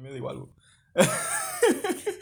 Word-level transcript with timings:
Me 0.00 0.08
da 0.10 0.16
igual. 0.16 0.46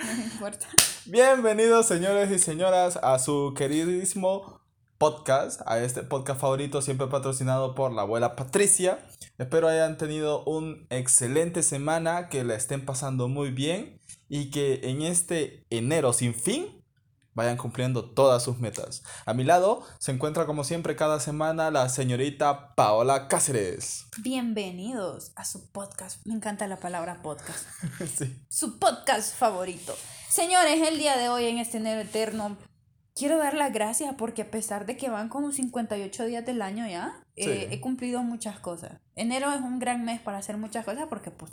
No 0.04 0.24
importa. 0.24 0.66
Bienvenidos, 1.06 1.86
señores 1.86 2.28
y 2.32 2.40
señoras, 2.40 2.98
a 3.00 3.20
su 3.20 3.54
queridísimo 3.56 4.60
podcast, 4.98 5.60
a 5.64 5.78
este 5.78 6.02
podcast 6.02 6.40
favorito, 6.40 6.82
siempre 6.82 7.06
patrocinado 7.06 7.76
por 7.76 7.92
la 7.92 8.02
abuela 8.02 8.34
Patricia. 8.34 8.98
Espero 9.38 9.68
hayan 9.68 9.96
tenido 9.96 10.42
un 10.44 10.88
excelente 10.90 11.62
semana, 11.62 12.28
que 12.28 12.42
la 12.42 12.56
estén 12.56 12.84
pasando 12.84 13.28
muy 13.28 13.52
bien 13.52 14.00
y 14.28 14.50
que 14.50 14.80
en 14.82 15.02
este 15.02 15.64
enero 15.70 16.12
sin 16.12 16.34
fin 16.34 16.77
vayan 17.38 17.56
cumpliendo 17.56 18.04
todas 18.04 18.42
sus 18.42 18.58
metas. 18.58 19.04
A 19.24 19.32
mi 19.32 19.44
lado 19.44 19.84
se 20.00 20.10
encuentra 20.10 20.44
como 20.44 20.64
siempre 20.64 20.96
cada 20.96 21.20
semana 21.20 21.70
la 21.70 21.88
señorita 21.88 22.74
Paola 22.74 23.28
Cáceres. 23.28 24.06
Bienvenidos 24.18 25.30
a 25.36 25.44
su 25.44 25.70
podcast. 25.70 26.20
Me 26.26 26.34
encanta 26.34 26.66
la 26.66 26.78
palabra 26.78 27.22
podcast. 27.22 27.64
Sí. 28.18 28.36
Su 28.48 28.80
podcast 28.80 29.36
favorito. 29.36 29.94
Señores, 30.28 30.84
el 30.88 30.98
día 30.98 31.16
de 31.16 31.28
hoy 31.28 31.44
en 31.44 31.58
este 31.58 31.76
enero 31.76 32.00
eterno, 32.00 32.56
quiero 33.14 33.38
dar 33.38 33.54
las 33.54 33.72
gracias 33.72 34.16
porque 34.18 34.42
a 34.42 34.50
pesar 34.50 34.84
de 34.84 34.96
que 34.96 35.08
van 35.08 35.28
como 35.28 35.52
58 35.52 36.24
días 36.24 36.44
del 36.44 36.60
año 36.60 36.88
ya, 36.88 37.22
eh, 37.36 37.68
he 37.70 37.80
cumplido 37.80 38.24
muchas 38.24 38.58
cosas. 38.58 38.98
Enero 39.14 39.52
es 39.52 39.60
un 39.60 39.78
gran 39.78 40.04
mes 40.04 40.20
para 40.20 40.38
hacer 40.38 40.56
muchas 40.56 40.84
cosas 40.84 41.06
porque 41.08 41.30
pues 41.30 41.52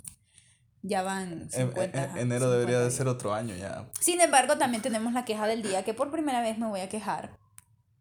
ya 0.88 1.02
van 1.04 1.42
En- 1.44 1.50
50. 1.52 2.04
en- 2.12 2.18
enero 2.18 2.50
debería 2.52 2.80
de 2.80 2.92
50 2.92 2.98
ser 2.98 3.08
otro 3.08 3.34
año 3.34 3.56
ya. 3.56 3.90
Sin 4.00 4.22
embargo, 4.22 4.58
también 4.58 4.82
tenemos 4.82 5.14
la 5.14 5.26
queja 5.26 5.48
del 5.48 5.62
día, 5.64 5.84
que 5.84 5.94
por 5.94 6.12
primera 6.12 6.42
vez 6.42 6.58
me 6.58 6.68
voy 6.68 6.82
a 6.82 6.90
quejar 6.90 7.38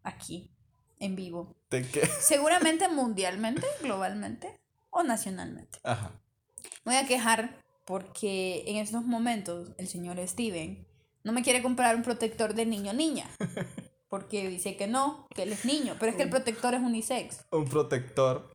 aquí, 0.03 0.51
en 0.99 1.17
vivo. 1.17 1.57
¿De 1.71 1.87
qué? 1.89 2.07
Seguramente 2.21 2.89
mundialmente, 2.89 3.67
globalmente 3.83 4.61
o 4.91 5.03
nacionalmente. 5.03 5.79
Ajá. 5.83 6.13
Me 6.85 6.93
voy 6.93 7.03
a 7.03 7.07
quejar 7.07 7.59
porque 7.85 8.65
en 8.67 8.77
estos 8.77 9.05
momentos 9.05 9.73
el 9.79 9.89
señor 9.89 10.19
Steven 10.27 10.87
no 11.23 11.33
me 11.33 11.43
quiere 11.43 11.63
comprar 11.63 11.97
un 11.97 12.03
protector 12.03 12.55
de 12.55 12.67
niño-niña. 12.67 13.29
Porque 14.11 14.49
dice 14.49 14.77
que 14.77 14.87
no, 14.87 15.27
que 15.35 15.43
él 15.43 15.53
es 15.53 15.65
niño, 15.65 15.97
pero 15.99 16.11
es 16.11 16.17
que 16.17 16.23
el 16.23 16.31
protector 16.31 16.73
es 16.75 16.81
unisex. 16.81 17.45
Un 17.51 17.65
protector. 17.65 18.54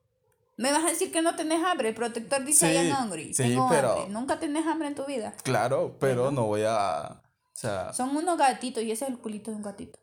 Me 0.59 0.71
vas 0.73 0.83
a 0.83 0.87
decir 0.87 1.09
que 1.11 1.21
no 1.21 1.35
tenés 1.37 1.63
hambre, 1.63 1.89
el 1.89 1.95
protector 1.95 2.43
dice 2.43 2.67
Sí, 2.67 2.73
I 2.73 2.91
am 2.91 3.05
hungry. 3.05 3.33
sí, 3.33 3.43
tengo 3.43 3.69
pero- 3.69 3.93
hambre. 3.93 4.09
Nunca 4.09 4.39
tenés 4.39 4.65
hambre 4.67 4.89
en 4.89 4.95
tu 4.95 5.05
vida. 5.05 5.33
Claro, 5.43 5.95
pero 5.99 6.31
no 6.31 6.43
voy 6.47 6.63
a. 6.67 7.21
O 7.21 7.55
sea, 7.59 7.93
Son 7.93 8.15
unos 8.15 8.37
gatitos 8.37 8.83
y 8.83 8.91
ese 8.91 9.05
es 9.05 9.11
el 9.11 9.19
culito 9.19 9.51
de 9.51 9.57
un 9.57 9.63
gatito. 9.63 9.99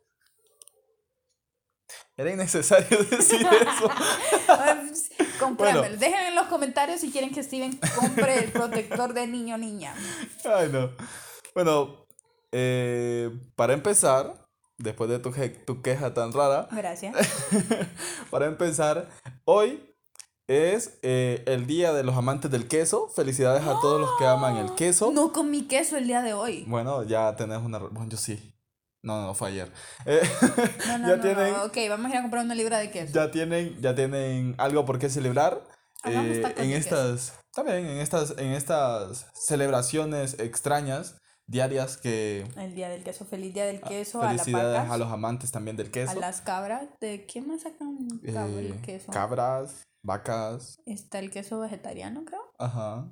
era 2.17 2.31
innecesario 2.31 3.03
decir 3.11 3.45
eso. 3.47 3.89
Comprámelo. 5.39 5.81
Bueno. 5.81 5.97
Dejen 5.97 6.25
en 6.27 6.35
los 6.35 6.47
comentarios 6.47 6.99
si 7.01 7.11
quieren 7.11 7.31
que 7.31 7.43
Steven 7.43 7.79
compre 7.95 8.39
el 8.39 8.51
protector 8.51 9.13
de 9.13 9.27
niño 9.27 9.57
niña. 9.59 9.93
Ay, 10.43 10.69
no. 10.71 10.89
Bueno, 11.53 12.07
eh, 12.51 13.29
para 13.55 13.73
empezar, 13.73 14.47
después 14.79 15.07
de 15.11 15.19
tu, 15.19 15.31
tu 15.67 15.81
queja 15.83 16.15
tan 16.15 16.33
rara, 16.33 16.67
Gracias. 16.71 17.15
para 18.31 18.47
empezar, 18.47 19.07
hoy 19.45 19.93
es 20.47 20.97
eh, 21.01 21.43
el 21.45 21.67
día 21.67 21.93
de 21.93 22.03
los 22.03 22.15
amantes 22.15 22.49
del 22.51 22.67
queso. 22.67 23.09
Felicidades 23.09 23.63
a 23.63 23.79
todos 23.81 23.99
los 24.01 24.09
que 24.17 24.25
aman 24.25 24.57
el 24.57 24.73
queso. 24.75 25.11
No 25.11 25.33
comí 25.33 25.67
queso 25.67 25.97
el 25.97 26.07
día 26.07 26.21
de 26.21 26.33
hoy. 26.33 26.63
Bueno, 26.67 27.03
ya 27.03 27.35
tenés 27.35 27.59
una. 27.59 27.79
Bueno, 27.79 28.07
yo 28.09 28.17
sí. 28.17 28.53
No, 29.03 29.21
no, 29.21 29.33
fue 29.35 29.49
ayer. 29.49 29.71
Eh, 30.05 30.21
No, 30.87 30.97
no, 30.99 31.07
ya 31.09 31.15
no, 31.17 31.21
tienen- 31.21 31.53
no. 31.53 31.63
Ok, 31.65 31.77
vamos 31.89 32.07
a 32.07 32.09
ir 32.13 32.17
a 32.17 32.21
comprar 32.21 32.43
una 32.45 32.55
libra 32.55 32.79
de 32.79 32.91
queso. 32.91 33.13
ya 33.13 33.29
tienen, 33.31 33.79
ya 33.81 33.93
tienen 33.95 34.55
algo 34.57 34.85
por 34.85 34.99
qué 34.99 35.09
celebrar. 35.09 35.61
Hagamos 36.03 36.37
eh, 36.37 36.53
en 36.57 36.71
estas, 36.71 37.33
también 37.53 37.85
en 37.85 37.97
estas, 37.97 38.35
en 38.37 38.51
estas 38.51 39.25
celebraciones 39.33 40.39
extrañas, 40.39 41.15
diarias 41.47 41.97
que 41.97 42.45
El 42.55 42.75
día 42.75 42.89
del 42.89 43.03
queso. 43.03 43.25
Feliz 43.25 43.53
día 43.53 43.65
del 43.65 43.81
queso. 43.81 44.21
A 44.21 44.33
las 44.33 44.41
Ah, 44.41 44.45
felicidades 44.45 44.77
vacas. 44.77 44.91
a 44.91 44.97
los 44.97 45.11
amantes 45.11 45.51
también 45.51 45.75
del 45.77 45.87
A 45.87 45.91
queso. 45.91 46.19
las 46.19 46.41
cabras. 46.41 46.83
¿De 47.01 47.25
quién 47.25 47.47
más 47.47 47.61
sacan 47.61 47.97
cabra 48.25 48.45
el 48.59 48.71
eh, 48.73 48.81
queso? 48.85 49.11
cabras, 49.11 49.83
vacas, 50.07 50.79
Está 50.85 51.19
el 51.19 51.29
queso 51.29 51.59
vegetariano, 51.59 52.23
creo. 52.25 52.41
ajá. 52.57 53.05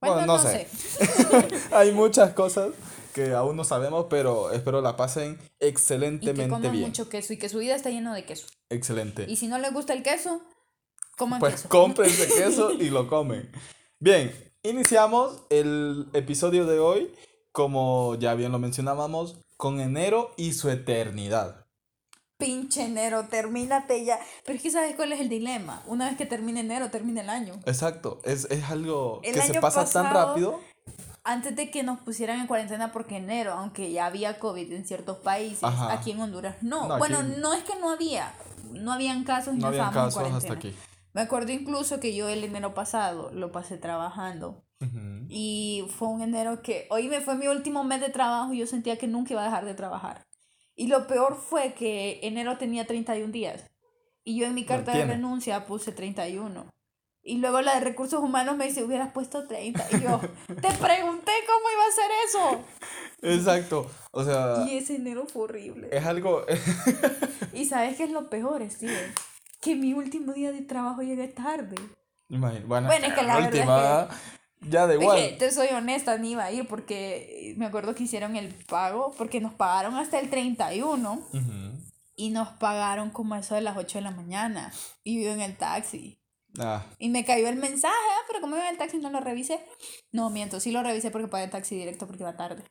Bueno, 0.00 0.14
Bueno, 0.14 0.26
no, 0.26 0.36
no 0.36 0.38
sé. 0.38 0.68
sé. 0.68 1.48
Hay 1.72 1.90
muchas 1.90 2.32
cosas 2.34 2.70
que 3.14 3.32
aún 3.32 3.56
no 3.56 3.64
sabemos, 3.64 4.06
pero 4.08 4.52
espero 4.52 4.80
la 4.80 4.96
pasen 4.96 5.32
Y 5.32 5.36
que 5.58 5.66
excelentemente 5.68 6.48
coman 6.48 6.70
bien. 6.70 6.84
mucho 6.84 7.08
queso 7.08 7.32
y 7.32 7.36
que 7.38 7.48
su 7.48 7.58
vida 7.58 7.74
está 7.74 7.90
lleno 7.90 8.14
de 8.14 8.24
queso. 8.24 8.46
Excelente. 8.70 9.24
Y 9.28 9.34
si 9.36 9.48
no 9.48 9.58
les 9.58 9.72
gusta 9.72 9.92
el 9.94 10.04
queso, 10.04 10.40
coman 11.16 11.40
Pues 11.40 11.54
queso. 11.54 11.68
cómprense 11.68 12.28
queso 12.38 12.70
y 12.72 12.90
lo 12.90 13.08
comen. 13.08 13.50
Bien, 13.98 14.32
iniciamos 14.62 15.42
el 15.50 16.06
episodio 16.12 16.64
de 16.66 16.78
hoy, 16.78 17.12
como 17.50 18.14
ya 18.16 18.34
bien 18.34 18.52
lo 18.52 18.60
mencionábamos, 18.60 19.38
con 19.56 19.80
enero 19.80 20.30
y 20.36 20.52
su 20.52 20.70
eternidad. 20.70 21.66
Pinche 22.38 22.84
enero, 22.84 23.24
termínate 23.24 24.04
ya. 24.04 24.20
Pero 24.44 24.56
es 24.56 24.62
que 24.62 24.70
¿sabes 24.70 24.94
cuál 24.94 25.12
es 25.12 25.20
el 25.20 25.28
dilema? 25.28 25.82
Una 25.86 26.06
vez 26.06 26.16
que 26.16 26.24
termine 26.24 26.60
enero, 26.60 26.88
termina 26.88 27.20
el 27.20 27.30
año. 27.30 27.54
Exacto, 27.66 28.20
es, 28.24 28.44
es 28.50 28.62
algo 28.70 29.20
El 29.24 29.34
que 29.34 29.42
se 29.42 29.60
pasa 29.60 29.84
tan 29.84 30.14
rápido. 30.14 30.60
Antes 31.24 31.56
de 31.56 31.70
que 31.70 31.82
nos 31.82 31.98
pusieran 31.98 32.38
en 32.40 32.46
cuarentena 32.46 32.92
porque 32.92 33.16
enero, 33.16 33.52
aunque 33.54 33.90
ya 33.90 34.06
había 34.06 34.38
COVID 34.38 34.72
en 34.72 34.86
ciertos 34.86 35.18
países, 35.18 35.64
Ajá. 35.64 35.92
aquí 35.92 36.12
en 36.12 36.20
Honduras 36.20 36.54
no. 36.62 36.86
No, 36.86 36.94
aquí- 36.94 36.98
bueno, 37.00 37.22
no 37.22 37.52
es 37.54 37.64
que 37.64 37.74
no 37.80 37.90
había, 37.90 38.32
no 38.72 38.92
habían 38.92 39.24
casos 39.24 39.54
y 39.54 39.58
No 39.58 39.62
no, 39.62 39.66
habían 39.68 39.88
en 39.88 39.92
casos 39.94 40.32
hasta 40.32 40.52
aquí. 40.52 40.74
Me 41.12 41.22
acuerdo 41.22 41.50
incluso 41.50 41.98
que 41.98 42.14
yo 42.14 42.28
el 42.28 42.44
enero 42.44 42.72
pasado 42.72 43.32
lo 43.32 43.50
pasé 43.50 43.78
trabajando 43.78 44.62
y 45.28 45.84
fue 45.98 46.06
un 46.08 46.22
enero 46.22 46.62
que, 46.62 46.86
hoy 46.90 47.08
me 47.08 47.20
fue 47.20 47.34
mi 47.34 47.48
último 47.48 47.82
mes 47.82 48.00
de 48.00 48.10
trabajo 48.10 48.52
y 48.52 48.58
yo 48.58 48.66
sentía 48.68 48.96
que 48.96 49.08
nunca 49.08 49.32
iba 49.32 49.42
a 49.42 49.46
dejar 49.46 49.64
de 49.64 49.74
trabajar. 49.74 50.27
Y 50.78 50.86
lo 50.86 51.08
peor 51.08 51.36
fue 51.36 51.74
que 51.74 52.20
enero 52.22 52.56
tenía 52.56 52.86
31 52.86 53.32
días 53.32 53.64
y 54.22 54.38
yo 54.38 54.46
en 54.46 54.54
mi 54.54 54.64
carta 54.64 54.92
de 54.92 55.04
renuncia 55.04 55.66
puse 55.66 55.90
31. 55.90 56.70
Y 57.24 57.38
luego 57.38 57.60
la 57.62 57.74
de 57.74 57.80
recursos 57.80 58.20
humanos 58.22 58.56
me 58.56 58.66
dice, 58.66 58.84
hubieras 58.84 59.10
puesto 59.12 59.48
30. 59.48 59.84
Y 59.90 60.00
yo, 60.02 60.20
te 60.46 60.72
pregunté 60.74 61.32
cómo 61.46 61.66
iba 61.74 61.84
a 61.84 61.92
ser 61.92 62.10
eso. 62.28 62.64
Exacto, 63.22 63.90
o 64.12 64.22
sea, 64.24 64.64
Y 64.68 64.78
ese 64.78 64.94
enero 64.94 65.26
fue 65.26 65.42
horrible. 65.42 65.88
es 65.90 66.06
algo... 66.06 66.46
Y 67.52 67.64
sabes 67.64 67.96
qué 67.96 68.04
es 68.04 68.10
lo 68.12 68.30
peor, 68.30 68.62
Steven? 68.70 69.12
Que 69.60 69.74
mi 69.74 69.94
último 69.94 70.32
día 70.32 70.52
de 70.52 70.62
trabajo 70.62 71.02
llegué 71.02 71.26
tarde. 71.26 71.74
Imagín- 72.30 72.68
bueno, 72.68 72.86
Bueno, 72.86 73.06
es 73.06 73.14
que 73.14 73.22
la 73.24 73.34
verdad 73.34 73.54
es 73.54 73.60
última, 73.60 74.08
ya 74.62 74.86
da 74.86 74.94
Es 74.94 75.00
igual. 75.00 75.16
que 75.18 75.32
te 75.36 75.50
soy 75.52 75.68
honesta, 75.68 76.16
ni 76.18 76.32
iba 76.32 76.44
a 76.44 76.52
ir 76.52 76.66
porque 76.66 77.54
me 77.56 77.66
acuerdo 77.66 77.94
que 77.94 78.04
hicieron 78.04 78.36
el 78.36 78.52
pago, 78.66 79.14
porque 79.16 79.40
nos 79.40 79.52
pagaron 79.54 79.94
hasta 79.96 80.18
el 80.18 80.30
31 80.30 81.12
Ujú. 81.32 81.42
y 82.16 82.30
nos 82.30 82.48
pagaron 82.48 83.10
como 83.10 83.34
eso 83.36 83.54
de 83.54 83.60
las 83.60 83.76
8 83.76 83.98
de 83.98 84.02
la 84.02 84.10
mañana. 84.10 84.72
Y 85.04 85.22
yo 85.22 85.30
en 85.30 85.40
el 85.40 85.56
taxi. 85.56 86.18
Ah, 86.58 86.84
Y 86.98 87.08
me 87.10 87.24
cayó 87.24 87.48
el 87.48 87.56
mensaje, 87.56 87.94
ah, 87.94 88.24
pero 88.26 88.40
como 88.40 88.56
iba 88.56 88.64
en 88.66 88.72
el 88.72 88.78
taxi 88.78 88.98
no 88.98 89.10
lo 89.10 89.20
revisé. 89.20 89.60
No, 90.12 90.28
miento, 90.30 90.58
sí 90.60 90.72
lo 90.72 90.82
revisé 90.82 91.10
porque 91.10 91.28
pagué 91.28 91.46
taxi 91.48 91.76
directo 91.76 92.06
porque 92.06 92.22
iba 92.24 92.36
tarde. 92.36 92.64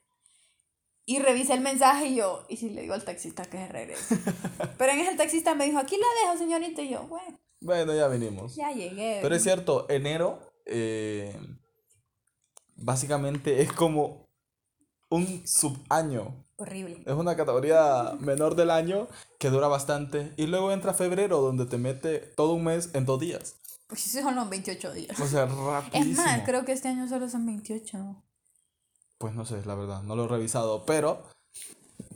Y 1.06 1.20
revisé 1.20 1.54
el 1.54 1.62
mensaje 1.62 2.08
y 2.08 2.16
yo, 2.16 2.44
y 2.50 2.58
si 2.58 2.70
le 2.70 2.82
digo 2.82 2.94
al 2.94 3.06
taxista 3.06 3.46
que 3.46 3.58
se 3.58 3.68
regrese. 3.70 4.18
pero 4.78 4.92
en 4.92 5.00
ese 5.00 5.12
el 5.12 5.18
taxista 5.18 5.56
me 5.56 5.66
dijo, 5.66 5.78
aquí 5.78 5.96
la 5.96 6.06
dejo, 6.32 6.38
señorita. 6.38 6.82
Y 6.82 6.90
yo, 6.90 7.04
bueno, 7.08 7.40
bueno, 7.62 7.96
ya 7.96 8.08
venimos. 8.10 8.56
ya 8.58 8.72
llegué. 8.74 9.20
Pero 9.22 9.34
es 9.34 9.42
cierto, 9.44 9.86
enero 9.90 10.40
eh, 10.66 11.34
básicamente 12.78 13.62
es 13.62 13.72
como 13.74 14.28
un 15.10 15.46
subaño. 15.48 16.46
Horrible. 16.58 17.04
Es 17.06 17.14
una 17.14 17.36
categoría 17.36 18.16
menor 18.20 18.56
del 18.56 18.72
año 18.72 19.08
que 19.40 19.50
dura 19.50 19.68
bastante. 19.68 20.34
Y 20.38 20.48
luego 20.48 20.72
entra 20.72 20.94
febrero 20.94 21.40
donde 21.42 21.66
te 21.66 21.78
mete 21.78 22.20
todo 22.20 22.54
un 22.54 22.64
mes 22.64 22.90
en 22.94 23.06
dos 23.06 23.20
días. 23.20 23.56
Pues 23.88 24.02
sí 24.02 24.10
son 24.22 24.36
los 24.36 24.50
28 24.50 24.92
días. 24.94 25.20
O 25.20 25.28
sea, 25.28 25.44
Es 25.46 25.54
rapidísimo. 25.56 26.24
más, 26.24 26.42
creo 26.46 26.66
que 26.66 26.72
este 26.74 26.88
año 26.90 27.08
solo 27.08 27.30
son 27.30 27.46
28. 27.46 28.24
Pues 29.20 29.34
no 29.34 29.46
sé, 29.46 29.64
la 29.66 29.76
verdad, 29.76 30.02
no 30.04 30.16
lo 30.16 30.26
he 30.26 30.28
revisado. 30.28 30.84
Pero 30.86 31.24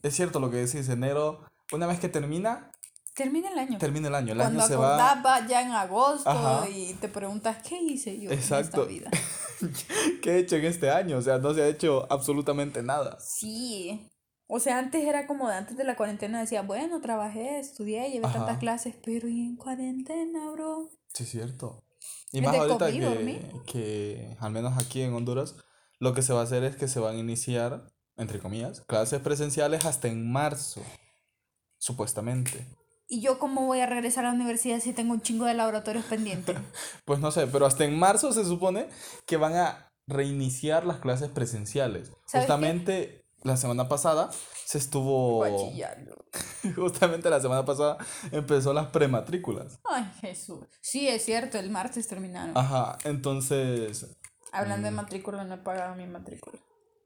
es 0.02 0.16
cierto 0.16 0.40
lo 0.40 0.50
que 0.52 0.58
decís, 0.58 0.90
enero, 0.90 1.46
una 1.72 1.86
vez 1.88 2.00
que 2.00 2.10
termina, 2.10 2.72
Termina 3.14 3.50
el 3.52 3.60
año. 3.60 3.78
termina 3.78 4.08
el 4.08 4.16
año. 4.16 4.32
El 4.34 4.40
Cuando 4.40 4.60
año 4.62 4.68
se 4.68 4.76
va 4.78 5.46
ya 5.48 5.62
en 5.62 5.72
agosto 5.74 6.30
Ajá. 6.30 6.68
y 6.70 6.94
te 6.94 7.10
preguntas 7.10 7.58
qué 7.62 7.78
hice 7.82 8.20
yo 8.20 8.32
Exacto. 8.32 8.88
en 8.88 8.90
esta 9.02 9.10
vida. 9.10 9.12
¿Qué 10.22 10.32
he 10.32 10.40
hecho 10.40 10.56
en 10.56 10.66
este 10.66 10.90
año? 10.90 11.18
O 11.18 11.22
sea, 11.22 11.38
no 11.38 11.54
se 11.54 11.62
ha 11.62 11.68
hecho 11.68 12.08
absolutamente 12.12 12.84
nada. 12.84 13.18
Sí. 13.20 14.10
O 14.48 14.60
sea, 14.60 14.80
antes 14.80 15.06
era 15.06 15.28
como 15.28 15.48
de 15.48 15.56
antes 15.56 15.78
de 15.78 15.84
la 15.84 15.96
cuarentena 15.96 16.42
decía, 16.42 16.62
bueno, 16.62 17.00
trabajé, 17.00 17.60
estudié, 17.60 18.12
llevé 18.12 18.26
Ajá. 18.26 18.40
tantas 18.40 18.58
clases, 18.58 18.96
pero 19.04 19.30
¿y 19.30 19.40
en 19.40 19.56
cuarentena, 19.56 20.52
bro? 20.52 20.90
Sí, 21.14 21.24
es 21.24 21.30
cierto. 21.30 21.84
Y 22.34 22.42
más 22.42 22.56
ahorita 22.56 22.92
comí, 22.92 23.00
que, 23.00 23.62
que, 23.66 24.38
al 24.40 24.52
menos 24.52 24.78
aquí 24.78 25.02
en 25.02 25.14
Honduras, 25.14 25.56
lo 26.00 26.14
que 26.14 26.22
se 26.22 26.34
va 26.34 26.42
a 26.42 26.44
hacer 26.44 26.64
es 26.64 26.76
que 26.76 26.88
se 26.88 27.00
van 27.00 27.16
a 27.16 27.20
iniciar, 27.20 27.94
entre 28.18 28.40
comillas, 28.40 28.82
clases 28.82 29.22
presenciales 29.22 29.86
hasta 29.86 30.08
en 30.08 30.30
marzo, 30.32 30.82
supuestamente. 31.78 32.68
¿Y 33.12 33.20
yo 33.20 33.40
cómo 33.40 33.66
voy 33.66 33.82
a 33.82 33.88
regresar 33.88 34.24
a 34.24 34.30
la 34.30 34.36
universidad 34.36 34.80
si 34.80 34.94
tengo 34.94 35.12
un 35.12 35.20
chingo 35.22 35.44
de 35.44 35.54
laboratorios 35.54 36.06
pendientes? 36.06 36.56
Pues 37.04 37.20
no 37.20 37.30
sé, 37.30 37.46
pero 37.46 37.66
hasta 37.66 37.84
en 37.84 38.00
marzo 38.00 38.32
se 38.32 38.46
supone 38.46 38.88
que 39.26 39.36
van 39.36 39.54
a 39.54 39.92
reiniciar 40.08 40.86
las 40.86 41.00
clases 41.00 41.30
presenciales. 41.30 42.08
¿Sabes 42.08 42.30
qué? 42.32 42.40
Justamente 42.40 43.26
la 43.44 43.58
semana 43.58 43.90
pasada 43.90 44.30
se 44.64 44.78
estuvo... 44.78 45.44
Justamente 46.76 47.30
la 47.30 47.42
semana 47.42 47.66
pasada 47.66 47.98
empezó 48.32 48.72
las 48.72 48.88
prematrículas. 48.88 49.82
Ay, 49.84 50.10
Jesús. 50.22 50.64
Sí, 50.80 51.10
es 51.10 51.26
cierto, 51.26 51.60
el 51.60 51.70
martes 51.70 52.08
terminaron. 52.08 52.58
Ajá, 52.58 52.98
entonces... 53.04 54.18
Hablando 54.54 54.84
mm. 54.84 54.90
de 54.90 54.92
matrícula, 54.92 55.44
no 55.44 55.56
he 55.56 55.58
pagado 55.58 55.96
mi 55.96 56.08
matrícula. 56.08 56.62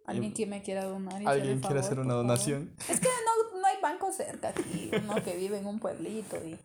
Alguien 0.06 0.34
que 0.34 0.46
me 0.46 0.62
quiera 0.62 0.86
donar. 0.86 1.20
y 1.20 1.26
¿Alguien 1.26 1.62
quiere 1.62 1.80
hacer 1.80 2.00
una 2.00 2.14
donación? 2.14 2.76
Es 2.88 3.00
que 3.00 3.08
no, 3.08 3.35
banco 3.86 4.12
cerca 4.12 4.50
aquí. 4.50 4.90
Uno 5.04 5.24
que 5.24 5.36
vive 5.36 5.58
en 5.58 5.66
un 5.68 5.80
pueblito. 5.80 6.38
Y, 6.38 6.58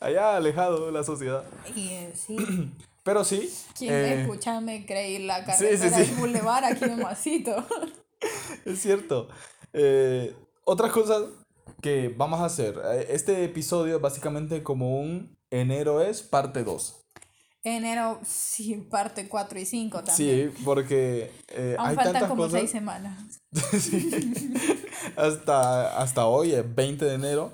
Allá 0.00 0.36
alejado 0.36 0.86
de 0.86 0.92
la 0.92 1.02
sociedad. 1.02 1.42
y 1.74 1.88
eh, 1.88 2.12
sí. 2.14 2.36
Pero 3.02 3.24
sí. 3.24 3.50
Quien 3.76 3.92
eh, 3.94 4.20
escucha 4.22 4.60
me 4.60 4.84
creí 4.86 5.18
la 5.18 5.38
sí, 5.40 5.46
carretera 5.46 5.96
sí. 5.98 6.04
del 6.04 6.14
Boulevard 6.16 6.64
aquí 6.64 6.84
en 6.84 6.98
Masito. 7.02 7.66
Es 8.64 8.80
cierto. 8.80 9.28
Eh, 9.72 10.34
otras 10.64 10.92
cosas 10.92 11.24
que 11.80 12.12
vamos 12.16 12.40
a 12.40 12.44
hacer. 12.46 12.78
eh, 12.84 13.06
Este 13.10 13.44
episodio 13.44 13.96
es 13.96 14.02
básicamente 14.02 14.62
como 14.62 15.00
un 15.00 15.36
enero 15.50 16.00
es 16.02 16.22
parte 16.22 16.64
2. 16.64 16.97
Enero, 17.76 18.20
sí, 18.26 18.74
parte 18.90 19.28
4 19.28 19.58
y 19.58 19.64
5 19.66 20.04
también. 20.04 20.52
Sí, 20.52 20.62
porque 20.64 21.30
eh, 21.48 21.76
Aún 21.78 21.88
hay 21.90 21.94
faltan 21.96 22.12
tantas 22.14 22.28
como 22.30 22.42
cosas. 22.44 22.60
6 22.60 22.70
semanas. 22.70 23.40
Sí. 23.78 24.52
hasta, 25.16 25.98
hasta 25.98 26.26
hoy 26.26 26.52
es 26.52 26.74
20 26.74 27.04
de 27.04 27.14
enero. 27.14 27.52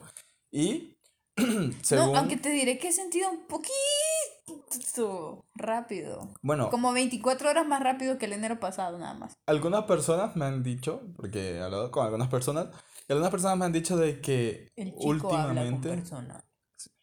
Y 0.51 0.97
según. 1.83 2.13
No, 2.13 2.19
aunque 2.19 2.37
te 2.37 2.51
diré 2.51 2.79
que 2.79 2.89
he 2.89 2.93
sentido 2.93 3.31
un 3.31 3.47
poquito 3.47 5.45
rápido. 5.55 6.33
Bueno, 6.43 6.71
Como 6.71 6.93
24 6.93 7.51
horas 7.51 7.67
más 7.67 7.83
rápido 7.83 8.19
que 8.19 8.27
el 8.27 8.33
enero 8.35 8.61
pasado, 8.61 8.99
nada 8.99 9.15
más. 9.15 9.35
algunas 9.47 9.85
personas 9.85 10.37
me 10.37 10.45
han 10.45 10.63
dicho, 10.63 11.03
porque 11.17 11.57
he 11.57 11.63
hablado 11.63 11.91
con 11.91 12.05
algunas 12.05 12.29
personas, 12.29 12.69
y 13.09 13.13
algunas 13.13 13.31
personas 13.31 13.59
me 13.59 13.65
han 13.65 13.73
dicho 13.73 13.97
de 13.97 14.21
que 14.21 14.69
El 14.77 14.93
chico 14.93 15.05
últimamente. 15.09 15.51
habla 15.51 15.71
con 15.71 15.81
persona. 15.81 16.45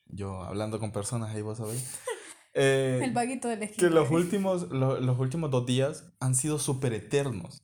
Yo 0.08 0.42
hablando 0.44 0.80
con 0.80 0.92
personas 0.92 1.34
ahí, 1.36 1.42
vos 1.42 1.58
sabéis. 1.58 2.00
eh, 2.54 3.00
El 3.04 3.12
vaguito 3.12 3.48
del 3.48 3.64
esquina. 3.64 3.88
que 3.88 3.94
los 3.94 4.10
últimos, 4.12 4.70
lo- 4.72 5.00
los 5.00 5.20
últimos 5.20 5.50
dos 5.52 5.66
días 5.66 6.06
han 6.20 6.36
sido 6.36 6.60
súper 6.60 6.94
eternos. 6.94 7.62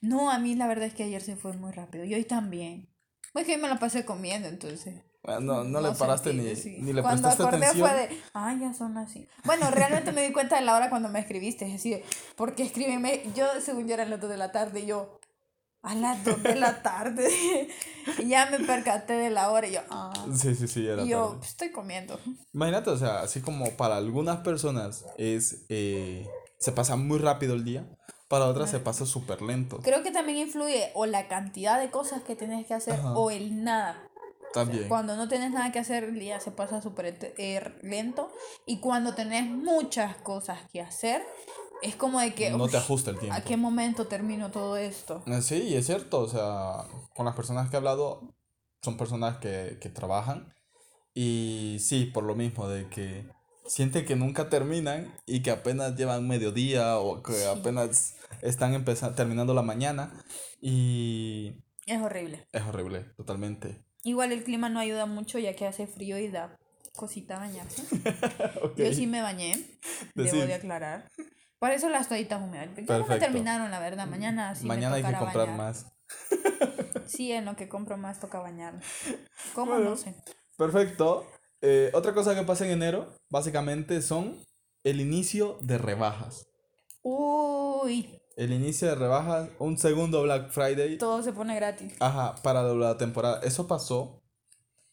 No, 0.00 0.30
a 0.30 0.38
mí 0.38 0.54
la 0.54 0.66
verdad 0.66 0.86
es 0.86 0.94
que 0.94 1.02
ayer 1.04 1.20
se 1.22 1.36
fue 1.36 1.52
muy 1.54 1.72
rápido. 1.72 2.04
Y 2.04 2.14
hoy 2.14 2.24
también. 2.24 2.88
Pues 3.32 3.46
que 3.46 3.58
me 3.58 3.68
la 3.68 3.78
pasé 3.78 4.04
comiendo, 4.04 4.48
entonces. 4.48 5.02
Bueno, 5.22 5.40
No, 5.40 5.64
no, 5.64 5.80
le 5.82 5.94
paraste 5.94 6.30
sentí, 6.30 6.44
ni, 6.48 6.56
sí. 6.56 6.76
ni 6.80 6.92
le 6.94 7.02
Cuando 7.02 7.22
prestaste 7.28 7.42
acordé 7.42 7.66
atención. 7.66 7.88
fue 7.90 7.98
de, 8.08 8.22
ay, 8.32 8.58
ya 8.60 8.72
son 8.72 8.96
así. 8.96 9.28
Bueno, 9.44 9.70
realmente 9.70 10.12
me 10.12 10.22
di 10.26 10.32
cuenta 10.32 10.56
de 10.56 10.62
la 10.64 10.74
hora 10.74 10.88
cuando 10.88 11.10
me 11.10 11.20
escribiste. 11.20 11.66
Es 11.66 11.72
decir, 11.74 12.02
porque 12.36 12.62
escríbeme, 12.62 13.22
yo 13.36 13.46
según 13.60 13.86
yo 13.86 13.94
eran 13.94 14.08
las 14.10 14.20
2 14.20 14.30
de 14.30 14.38
la 14.38 14.50
tarde 14.50 14.80
y 14.80 14.86
yo, 14.86 15.19
a 15.82 15.94
las 15.94 16.24
2 16.24 16.42
de 16.42 16.56
la 16.56 16.82
tarde. 16.82 17.28
y 18.18 18.28
ya 18.28 18.46
me 18.50 18.58
percaté 18.60 19.14
de 19.14 19.30
la 19.30 19.50
hora 19.50 19.66
y 19.66 19.72
yo, 19.72 19.80
ah. 19.90 20.12
Sí, 20.34 20.54
sí, 20.54 20.68
sí, 20.68 20.86
era 20.86 21.02
Y 21.02 21.08
yo, 21.08 21.24
tarde. 21.26 21.36
"Pues, 21.38 21.50
estoy 21.50 21.70
comiendo. 21.72 22.20
Imagínate, 22.52 22.90
o 22.90 22.98
sea, 22.98 23.20
así 23.20 23.40
como 23.40 23.70
para 23.76 23.96
algunas 23.96 24.38
personas 24.38 25.04
es 25.16 25.64
eh, 25.68 26.28
se 26.58 26.72
pasa 26.72 26.96
muy 26.96 27.18
rápido 27.18 27.54
el 27.54 27.64
día, 27.64 27.86
para 28.28 28.46
otras 28.46 28.70
se 28.70 28.78
pasa 28.78 29.06
súper 29.06 29.42
lento. 29.42 29.80
Creo 29.82 30.02
que 30.02 30.10
también 30.10 30.38
influye 30.38 30.90
o 30.94 31.06
la 31.06 31.26
cantidad 31.28 31.80
de 31.80 31.90
cosas 31.90 32.22
que 32.22 32.36
tienes 32.36 32.66
que 32.66 32.74
hacer 32.74 32.94
Ajá. 32.94 33.12
o 33.14 33.30
el 33.30 33.64
nada. 33.64 34.06
También. 34.52 34.88
Cuando 34.88 35.16
no 35.16 35.28
tienes 35.28 35.52
nada 35.52 35.70
que 35.72 35.78
hacer, 35.78 36.02
el 36.04 36.18
día 36.18 36.40
se 36.40 36.50
pasa 36.50 36.82
súper 36.82 37.16
eh, 37.38 37.72
lento. 37.82 38.32
Y 38.66 38.80
cuando 38.80 39.14
tenés 39.14 39.46
muchas 39.46 40.16
cosas 40.16 40.58
que 40.72 40.80
hacer, 40.80 41.24
es 41.82 41.96
como 41.96 42.20
de 42.20 42.34
que, 42.34 42.50
No 42.50 42.58
te 42.68 42.76
"Ush, 42.76 42.82
ajusta 42.82 43.10
el 43.10 43.18
tiempo. 43.18 43.36
¿a 43.36 43.42
qué 43.42 43.56
momento 43.56 44.06
termino 44.06 44.50
todo 44.50 44.76
esto? 44.76 45.22
Eh, 45.26 45.42
Sí, 45.42 45.74
es 45.74 45.86
cierto, 45.86 46.20
o 46.20 46.28
sea, 46.28 46.84
con 47.14 47.26
las 47.26 47.34
personas 47.34 47.68
que 47.70 47.76
he 47.76 47.78
hablado, 47.78 48.34
son 48.82 48.96
personas 48.96 49.38
que, 49.38 49.78
que 49.80 49.88
trabajan 49.90 50.52
y 51.14 51.76
sí, 51.80 52.06
por 52.06 52.24
lo 52.24 52.34
mismo, 52.34 52.68
de 52.68 52.88
que 52.88 53.26
sienten 53.66 54.04
que 54.06 54.16
nunca 54.16 54.48
terminan 54.48 55.14
y 55.26 55.42
que 55.42 55.50
apenas 55.50 55.96
llevan 55.96 56.26
mediodía 56.26 56.98
o 56.98 57.22
que 57.22 57.32
Sí. 57.34 57.44
apenas 57.44 58.16
están 58.42 58.74
empezando, 58.74 59.14
terminando 59.16 59.54
la 59.54 59.62
mañana 59.62 60.12
y 60.60 61.52
Es 61.86 62.00
horrible. 62.00 62.46
es 62.52 62.62
horrible, 62.62 63.04
totalmente. 63.16 63.84
Igual 64.02 64.32
el 64.32 64.44
clima 64.44 64.68
no 64.70 64.80
ayuda 64.80 65.06
mucho 65.06 65.38
ya 65.38 65.54
que 65.54 65.66
hace 65.66 65.86
frío 65.86 66.18
y 66.18 66.28
da 66.28 66.56
cosita 66.96 67.38
bañarse. 67.38 67.82
Ok, 68.62 68.76
Yo 68.78 68.92
sí 68.94 69.06
me 69.06 69.20
bañé, 69.22 69.52
debo 70.14 70.30
Decir. 70.38 70.46
de 70.46 70.54
aclarar. 70.54 71.08
Por 71.60 71.70
eso 71.70 71.88
las 71.90 72.08
toallitas 72.08 72.42
húmedas. 72.42 72.68
Ya 72.86 72.98
no 72.98 73.06
me 73.06 73.18
terminaron, 73.18 73.70
la 73.70 73.78
verdad. 73.78 74.06
Mañana 74.08 74.54
sí 74.54 74.66
Mañana 74.66 74.96
me 74.96 75.06
hay 75.06 75.12
que 75.12 75.18
comprar 75.18 75.46
bañar. 75.46 75.56
más. 75.56 75.86
Sí, 77.06 77.30
en 77.32 77.44
lo 77.44 77.54
que 77.54 77.68
compro 77.68 77.96
más 77.96 78.18
toca 78.18 78.40
bañarme. 78.40 78.80
¿Cómo? 79.54 79.72
Bueno. 79.72 79.90
No 79.90 79.96
sé. 79.96 80.14
Perfecto. 80.56 81.26
Eh, 81.60 81.90
otra 81.92 82.14
cosa 82.14 82.34
que 82.34 82.42
pasa 82.42 82.64
en 82.64 82.72
enero, 82.72 83.14
básicamente, 83.28 84.00
son 84.00 84.38
el 84.84 85.00
inicio 85.00 85.58
de 85.60 85.76
rebajas. 85.78 86.46
Uy, 87.02 88.18
El 88.36 88.52
inicio 88.52 88.88
de 88.88 88.94
rebajas, 88.94 89.50
un 89.58 89.76
segundo 89.76 90.22
Black 90.22 90.50
Friday. 90.50 90.96
todo 90.96 91.22
se 91.22 91.32
pone 91.32 91.54
gratis. 91.56 91.92
Ajá, 92.00 92.34
para 92.42 92.62
la 92.62 92.96
temporada. 92.96 93.40
Eso 93.42 93.66
pasó 93.66 94.22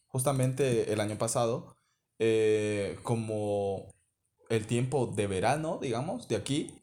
justamente 0.08 0.92
el 0.92 1.00
año 1.00 1.18
pasado, 1.18 1.76
eh, 2.20 2.98
como 3.04 3.88
el 4.50 4.68
tiempo 4.68 5.08
de 5.08 5.28
verano, 5.28 5.80
digamos, 5.82 6.28
de 6.28 6.36
aquí, 6.36 6.74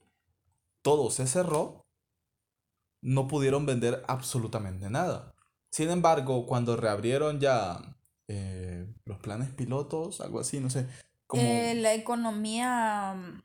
todo 0.83 1.11
se 1.11 1.27
cerró, 1.27 1.85
no 3.01 3.29
pudieron 3.29 3.67
vender 3.67 4.03
absolutamente 4.09 4.91
nada. 4.91 5.35
Sin 5.71 5.91
embargo, 5.91 6.47
cuando 6.47 6.77
reabrieron 6.77 7.41
ya 7.41 7.97
eh, 8.29 8.87
los 9.05 9.19
planes 9.19 9.51
pilotos, 9.51 10.21
algo 10.21 10.41
así, 10.41 10.61
no 10.61 10.71
sé, 10.71 10.87
como... 11.27 11.43
Eh, 11.43 11.75
la 11.75 11.95
economía. 11.95 13.15
mm, 13.15 13.43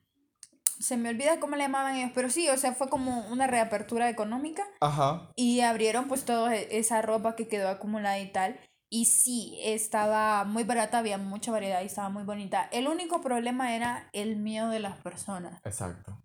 Se 0.80 0.96
me 0.96 1.10
olvida 1.10 1.40
cómo 1.40 1.56
le 1.56 1.64
llamaban 1.64 1.96
ellos, 1.96 2.12
pero 2.14 2.30
sí, 2.30 2.48
o 2.50 2.58
sea, 2.58 2.74
fue 2.74 2.90
como 2.90 3.28
una 3.28 3.48
reapertura 3.48 4.10
económica 4.10 4.64
Ajá, 4.80 5.30
y 5.36 5.62
abrieron 5.62 6.08
pues 6.08 6.24
toda 6.24 6.56
esa 6.56 7.02
ropa 7.02 7.36
que 7.36 7.48
quedó 7.48 7.68
acumulada 7.70 8.20
y 8.20 8.32
tal. 8.32 8.60
Y 8.90 9.06
sí, 9.06 9.58
estaba 9.62 10.44
muy 10.46 10.64
barata, 10.64 10.98
había 10.98 11.18
mucha 11.18 11.52
variedad 11.52 11.82
y 11.82 11.86
estaba 11.86 12.10
muy 12.10 12.24
bonita. 12.24 12.68
El 12.72 12.88
único 12.88 13.22
problema 13.22 13.76
era 13.76 14.10
el 14.14 14.36
miedo 14.38 14.70
de 14.70 14.80
las 14.80 15.00
personas. 15.02 15.62
exacto. 15.64 16.22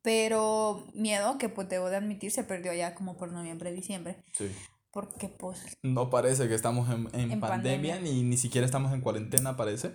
Pero 0.00 0.86
miedo 0.94 1.36
que 1.38 1.48
pues 1.48 1.68
debo 1.68 1.90
de 1.90 1.96
admitir 1.96 2.30
se 2.30 2.44
perdió 2.44 2.72
ya 2.72 2.94
como 2.94 3.16
por 3.16 3.30
noviembre, 3.32 3.72
diciembre. 3.72 4.22
Sí. 4.32 4.50
Porque 4.90 5.28
pues 5.28 5.76
No 5.82 6.08
parece 6.08 6.48
que 6.48 6.54
estamos 6.54 6.88
en, 6.88 7.08
en 7.12 7.32
En 7.32 7.40
pandemia, 7.40 7.96
pandemia. 7.96 8.00
Ni, 8.00 8.22
ni 8.22 8.36
siquiera 8.38 8.64
estamos 8.64 8.92
en 8.94 9.02
cuarentena, 9.02 9.56
parece. 9.56 9.92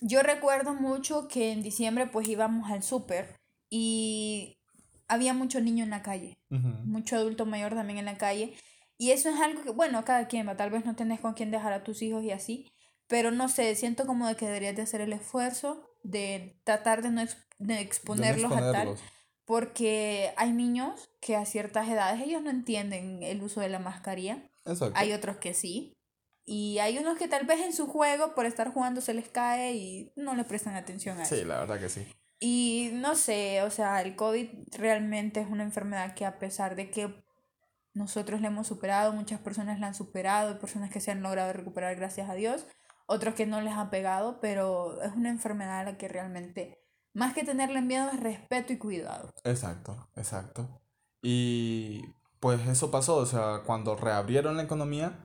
Yo 0.00 0.22
recuerdo 0.22 0.74
mucho 0.74 1.26
que 1.26 1.52
en 1.52 1.62
diciembre 1.62 2.06
pues 2.06 2.28
íbamos 2.28 2.70
al 2.70 2.82
súper 2.82 3.40
y 3.68 4.58
había 5.08 5.34
mucho 5.34 5.60
niño 5.60 5.84
en 5.84 5.90
la 5.90 6.02
calle, 6.02 6.36
mucho 6.50 7.16
adulto 7.16 7.46
mayor 7.46 7.74
también 7.74 7.98
en 7.98 8.04
la 8.04 8.18
calle. 8.18 8.54
Y 8.98 9.10
eso 9.10 9.28
es 9.28 9.40
algo 9.40 9.62
que, 9.62 9.70
bueno, 9.70 10.04
cada 10.04 10.26
quien 10.28 10.48
va, 10.48 10.56
tal 10.56 10.70
vez 10.70 10.84
no 10.84 10.96
tenés 10.96 11.20
con 11.20 11.34
quién 11.34 11.50
dejar 11.50 11.72
a 11.72 11.84
tus 11.84 12.00
hijos 12.02 12.24
y 12.24 12.30
así, 12.30 12.66
pero 13.08 13.30
no 13.30 13.48
sé, 13.48 13.74
siento 13.76 14.06
como 14.06 14.26
de 14.26 14.36
que 14.36 14.46
deberías 14.46 14.74
de 14.76 14.82
hacer 14.82 15.00
el 15.00 15.12
esfuerzo 15.12 15.88
de 16.02 16.60
tratar 16.64 17.02
de 17.02 17.10
no, 17.10 17.20
ex- 17.20 17.36
de 17.58 17.66
De 17.66 17.74
no 17.74 17.80
exponerlos 17.80 18.52
a 18.52 18.72
tal, 18.72 18.94
porque 19.44 20.32
hay 20.36 20.52
niños 20.52 21.10
que 21.20 21.36
a 21.36 21.44
ciertas 21.44 21.88
edades 21.88 22.20
ellos 22.22 22.42
no 22.42 22.50
entienden 22.50 23.22
el 23.22 23.42
uso 23.42 23.60
de 23.60 23.68
la 23.68 23.78
mascarilla. 23.78 24.42
Exacto. 24.64 24.94
Hay 24.96 25.12
otros 25.12 25.36
que 25.36 25.54
sí. 25.54 25.92
Y 26.44 26.78
hay 26.78 26.98
unos 26.98 27.18
que 27.18 27.28
tal 27.28 27.44
vez 27.44 27.60
en 27.60 27.72
su 27.72 27.86
juego, 27.86 28.34
por 28.34 28.46
estar 28.46 28.72
jugando, 28.72 29.00
se 29.00 29.14
les 29.14 29.28
cae 29.28 29.74
y 29.74 30.12
no 30.16 30.34
le 30.34 30.44
prestan 30.44 30.76
atención 30.76 31.18
a 31.18 31.24
eso. 31.24 31.34
Sí, 31.36 31.44
la 31.44 31.58
verdad 31.60 31.80
que 31.80 31.88
sí. 31.88 32.06
Y 32.38 32.90
no 32.92 33.14
sé, 33.16 33.62
o 33.62 33.70
sea, 33.70 34.00
el 34.02 34.14
COVID 34.14 34.48
realmente 34.78 35.40
es 35.40 35.48
una 35.48 35.62
enfermedad 35.64 36.14
que 36.14 36.24
a 36.24 36.38
pesar 36.38 36.76
de 36.76 36.90
que 36.90 37.24
nosotros 37.96 38.42
la 38.42 38.48
hemos 38.48 38.66
superado, 38.66 39.12
muchas 39.12 39.40
personas 39.40 39.80
la 39.80 39.86
han 39.88 39.94
superado, 39.94 40.50
hay 40.50 40.54
personas 40.56 40.90
que 40.90 41.00
se 41.00 41.10
han 41.10 41.22
logrado 41.22 41.52
recuperar 41.52 41.96
gracias 41.96 42.28
a 42.28 42.34
Dios, 42.34 42.66
otros 43.06 43.34
que 43.34 43.46
no 43.46 43.60
les 43.62 43.72
ha 43.74 43.88
pegado, 43.88 44.38
pero 44.40 45.00
es 45.02 45.12
una 45.14 45.30
enfermedad 45.30 45.80
a 45.80 45.84
la 45.84 45.96
que 45.96 46.06
realmente, 46.06 46.78
más 47.14 47.32
que 47.32 47.42
tenerle 47.42 47.80
miedo, 47.80 48.10
es 48.12 48.20
respeto 48.20 48.74
y 48.74 48.78
cuidado. 48.78 49.30
Exacto, 49.44 50.08
exacto. 50.14 50.68
Y 51.22 52.02
pues 52.38 52.60
eso 52.68 52.90
pasó, 52.90 53.16
o 53.16 53.26
sea, 53.26 53.62
cuando 53.64 53.96
reabrieron 53.96 54.58
la 54.58 54.64
economía, 54.64 55.24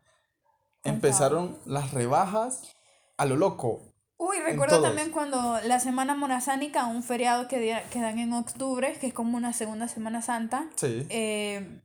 Con 0.82 0.94
empezaron 0.94 1.58
las 1.66 1.92
rebajas 1.92 2.72
a 3.18 3.26
lo 3.26 3.36
loco. 3.36 3.82
Uy, 4.18 4.38
recuerdo 4.40 4.82
también 4.82 5.12
cuando 5.12 5.60
la 5.66 5.80
Semana 5.82 6.16
Morazánica, 6.16 6.86
un 6.86 7.04
feriado 7.04 7.50
que, 7.50 7.84
que 7.92 8.00
dan 8.00 8.18
en 8.18 8.32
octubre, 8.32 8.94
que 9.00 9.08
es 9.08 9.14
como 9.14 9.36
una 9.36 9.52
segunda 9.52 9.90
Semana 9.90 10.22
Santa, 10.22 10.70
Sí. 10.76 11.06
eh, 11.10 11.82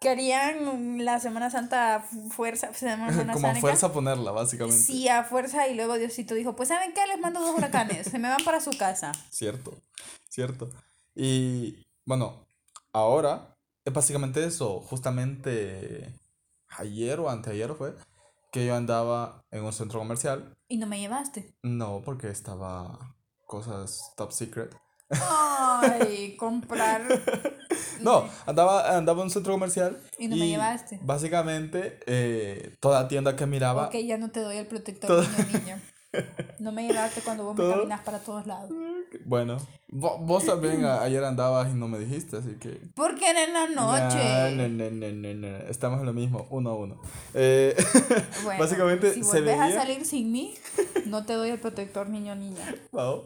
querían 0.00 1.04
la 1.04 1.18
Semana 1.20 1.50
Santa 1.50 2.00
fu- 2.08 2.28
fuerza, 2.30 2.72
Semana 2.74 3.32
Como 3.32 3.48
a 3.48 3.54
fuerza 3.54 3.92
ponerla, 3.92 4.30
básicamente. 4.32 4.78
Sí, 4.80 5.08
a 5.08 5.24
fuerza, 5.24 5.66
y 5.68 5.74
luego 5.74 5.96
Diosito 5.96 6.34
dijo, 6.34 6.54
pues 6.56 6.68
¿saben 6.68 6.92
qué? 6.94 7.06
Les 7.06 7.18
mando 7.18 7.40
dos 7.40 7.56
huracanes, 7.56 8.06
se 8.06 8.18
me 8.18 8.28
van 8.28 8.44
para 8.44 8.60
su 8.60 8.70
casa. 8.76 9.12
Cierto, 9.30 9.74
cierto. 10.28 10.70
Y 11.14 11.86
bueno, 12.04 12.46
ahora 12.92 13.56
es 13.84 13.92
básicamente 13.92 14.44
eso. 14.44 14.80
Justamente 14.80 16.14
ayer 16.68 17.18
o 17.20 17.30
anteayer 17.30 17.72
fue 17.74 17.94
que 18.52 18.66
yo 18.66 18.74
andaba 18.74 19.44
en 19.50 19.64
un 19.64 19.72
centro 19.72 19.98
comercial. 19.98 20.56
¿Y 20.68 20.76
no 20.78 20.86
me 20.86 20.98
llevaste? 21.00 21.54
No, 21.62 22.02
porque 22.04 22.28
estaba 22.28 23.16
cosas 23.46 24.12
top 24.16 24.32
secret. 24.32 24.74
Ay, 25.10 26.36
comprar. 26.36 27.02
No, 28.00 28.28
andaba, 28.44 28.94
andaba 28.96 29.20
en 29.20 29.24
un 29.24 29.30
centro 29.30 29.52
comercial. 29.54 29.98
Y 30.18 30.28
no 30.28 30.36
me 30.36 30.46
llevaste. 30.48 30.98
Básicamente, 31.02 31.98
eh, 32.06 32.76
toda 32.78 33.08
tienda 33.08 33.36
que 33.36 33.46
miraba. 33.46 33.86
Ok, 33.86 33.94
ya 34.04 34.18
no 34.18 34.30
te 34.30 34.40
doy 34.40 34.58
el 34.58 34.66
protector 34.66 35.26
niño, 35.26 35.60
niño. 35.64 35.80
No 36.58 36.72
me 36.72 36.86
llevaste 36.86 37.22
cuando 37.22 37.44
vos 37.44 37.56
me 37.56 37.68
caminas 37.68 38.00
para 38.02 38.18
todos 38.18 38.46
lados. 38.46 38.70
Bueno, 39.24 39.56
vos, 39.88 40.20
vos 40.20 40.44
también 40.44 40.84
a- 40.84 41.00
ayer 41.02 41.24
andabas 41.24 41.70
y 41.70 41.74
no 41.74 41.88
me 41.88 41.98
dijiste, 41.98 42.36
así 42.36 42.56
que. 42.60 42.80
Porque 42.94 43.30
era 43.30 43.44
en 43.44 43.52
la 43.54 43.66
noche. 43.68 44.54
No, 44.56 44.68
no, 44.68 44.90
no, 44.90 45.34
no. 45.34 45.56
Estamos 45.68 46.00
en 46.00 46.06
lo 46.06 46.12
mismo, 46.12 46.46
uno 46.50 46.70
a 46.70 46.74
uno. 46.76 47.00
Eh, 47.34 47.74
Bueno, 48.44 48.60
básicamente 48.62 49.14
si 49.14 49.22
se 49.24 49.30
vuelves 49.40 49.58
a 49.58 49.66
veía. 49.66 49.80
salir 49.80 50.04
sin 50.04 50.30
mí, 50.32 50.54
no 51.06 51.24
te 51.24 51.32
doy 51.32 51.48
el 51.50 51.58
protector 51.58 52.08
niño 52.10 52.34
niña. 52.34 52.74
Wow. 52.92 53.24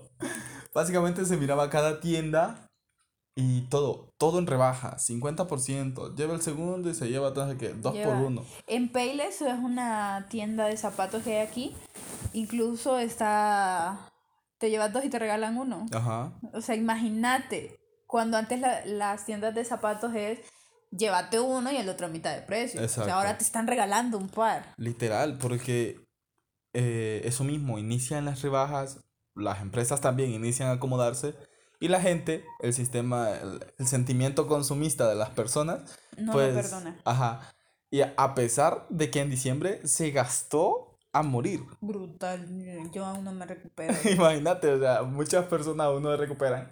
Básicamente 0.75 1.25
se 1.25 1.37
miraba 1.37 1.69
cada 1.71 2.01
tienda 2.01 2.67
y 3.37 3.63
todo, 3.63 4.13
todo 4.19 4.39
en 4.39 4.47
rebaja, 4.47 4.97
50%. 4.99 6.15
Lleva 6.17 6.35
el 6.35 6.43
segundo 6.43 6.91
y 6.91 6.95
se 6.95 7.09
lleva 7.09 7.31
no 7.31 7.49
sé 7.49 7.57
qué, 7.57 7.71
dos 7.75 7.97
por 7.97 8.15
uno. 8.17 8.45
En 8.67 8.91
Payless 8.91 9.41
es 9.43 9.59
una 9.59 10.27
tienda 10.31 10.67
de 10.67 10.77
zapatos 10.77 11.23
que 11.23 11.39
hay 11.39 11.47
aquí. 11.47 11.75
Incluso 12.33 12.99
está. 12.99 14.09
Te 14.59 14.69
llevas 14.71 14.93
dos 14.93 15.05
y 15.05 15.09
te 15.09 15.19
regalan 15.19 15.57
uno. 15.57 15.87
Ajá. 15.93 16.33
O 16.53 16.61
sea, 16.61 16.75
imagínate. 16.75 17.77
Cuando 18.07 18.37
antes 18.37 18.61
la- 18.61 18.85
las 18.85 19.25
tiendas 19.25 19.55
de 19.55 19.65
zapatos 19.65 20.15
es 20.15 20.41
llévate 20.91 21.39
uno 21.41 21.71
y 21.71 21.77
el 21.77 21.89
otro 21.89 22.07
a 22.07 22.11
mitad 22.11 22.35
de 22.35 22.43
precio. 22.43 22.81
O 22.81 22.85
Exacto. 22.85 23.05
sea, 23.07 23.15
ahora 23.17 23.39
te 23.39 23.45
están 23.45 23.67
regalando 23.69 24.19
un 24.19 24.29
par. 24.29 24.75
Literal, 24.77 25.39
porque 25.39 26.05
eh, 26.75 27.23
eso 27.25 27.43
mismo, 27.45 27.79
inician 27.79 28.25
las 28.25 28.43
rebajas, 28.43 29.01
las 29.35 29.61
empresas 29.61 30.01
también 30.01 30.31
inician 30.33 30.69
a 30.69 30.73
acomodarse 30.73 31.35
y 31.79 31.89
la 31.89 32.01
gente, 32.01 32.45
el 32.61 32.75
sistema, 32.75 33.31
el, 33.31 33.65
el 33.79 33.87
sentimiento 33.87 34.47
consumista 34.47 35.09
de 35.09 35.15
las 35.15 35.31
personas, 35.31 35.83
No 36.19 36.33
pues, 36.33 36.55
lo 36.55 36.61
perdona. 36.61 37.01
Ajá. 37.05 37.53
Y 37.91 38.03
a- 38.03 38.35
pesar 38.35 38.87
de 38.91 39.11
que 39.11 39.21
en 39.21 39.31
diciembre 39.31 39.81
se 39.87 40.11
gastó 40.11 40.99
a 41.13 41.23
morir. 41.23 41.65
Brutal. 41.81 42.47
Yo 42.93 43.05
aún 43.07 43.25
no 43.25 43.33
me 43.33 43.47
recupero. 43.47 43.95
Imagínate, 44.13 44.69
o 44.73 44.79
sea, 44.79 45.03
muchas 45.03 45.47
personas 45.47 45.87
aún 45.87 46.03
no 46.03 46.17
recuperan 46.17 46.71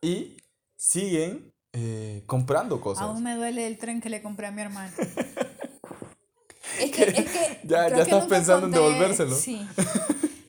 y 0.00 0.36
siguen 0.76 1.52
eh, 1.72 2.24
comprando 2.26 2.80
cosas. 2.80 3.04
Aún 3.04 3.22
me 3.22 3.36
duele 3.36 3.66
el 3.66 3.76
tren 3.78 4.00
que 4.00 4.08
le 4.08 4.22
compré 4.22 4.46
a 4.46 4.52
mi 4.52 4.62
hermano. 4.62 4.90
Es 6.80 6.90
que, 6.90 7.04
es 7.04 7.30
que. 7.30 7.60
Ya- 7.64 7.88
ya 7.88 7.94
que 7.94 8.00
estás 8.02 8.26
pensando 8.26 8.66
en 8.66 8.72
devolvérselo. 8.72 9.34
Sí. 9.34 9.66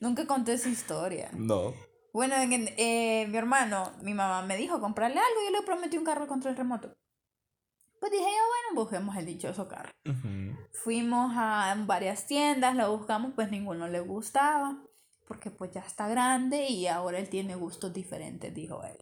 Nunca 0.00 0.26
conté 0.26 0.52
esa 0.54 0.68
historia. 0.68 1.30
No. 1.34 1.74
Bueno, 2.12 2.36
en- 2.36 2.52
en- 2.52 2.74
eh, 2.76 3.26
mi 3.28 3.36
hermano, 3.36 3.92
mi 4.02 4.14
mamá 4.14 4.42
me 4.46 4.56
dijo 4.56 4.80
comprarle 4.80 5.18
algo. 5.18 5.40
Yo 5.44 5.50
le 5.58 5.62
prometí 5.66 5.96
un 5.98 6.04
carro 6.04 6.26
contra 6.26 6.50
el 6.50 6.56
remoto. 6.56 6.94
Pues 8.00 8.12
dije, 8.12 8.24
ya 8.24 8.28
bueno, 8.30 8.80
busquemos 8.82 9.16
el 9.16 9.26
dichoso 9.26 9.68
carro. 9.68 9.90
Ujú. 10.06 10.56
Fuimos 10.72 11.32
a 11.36 11.74
varias 11.86 12.26
tiendas, 12.26 12.76
lo 12.76 12.96
buscamos, 12.96 13.32
pues 13.34 13.50
ninguno 13.50 13.88
le 13.88 14.00
gustaba. 14.00 14.78
Porque 15.26 15.50
pues 15.50 15.72
ya 15.72 15.80
está 15.80 16.08
grande 16.08 16.68
y 16.68 16.86
ahora 16.86 17.18
él 17.18 17.28
tiene 17.28 17.54
gustos 17.56 17.92
diferentes, 17.92 18.54
dijo 18.54 18.82
él. 18.84 18.96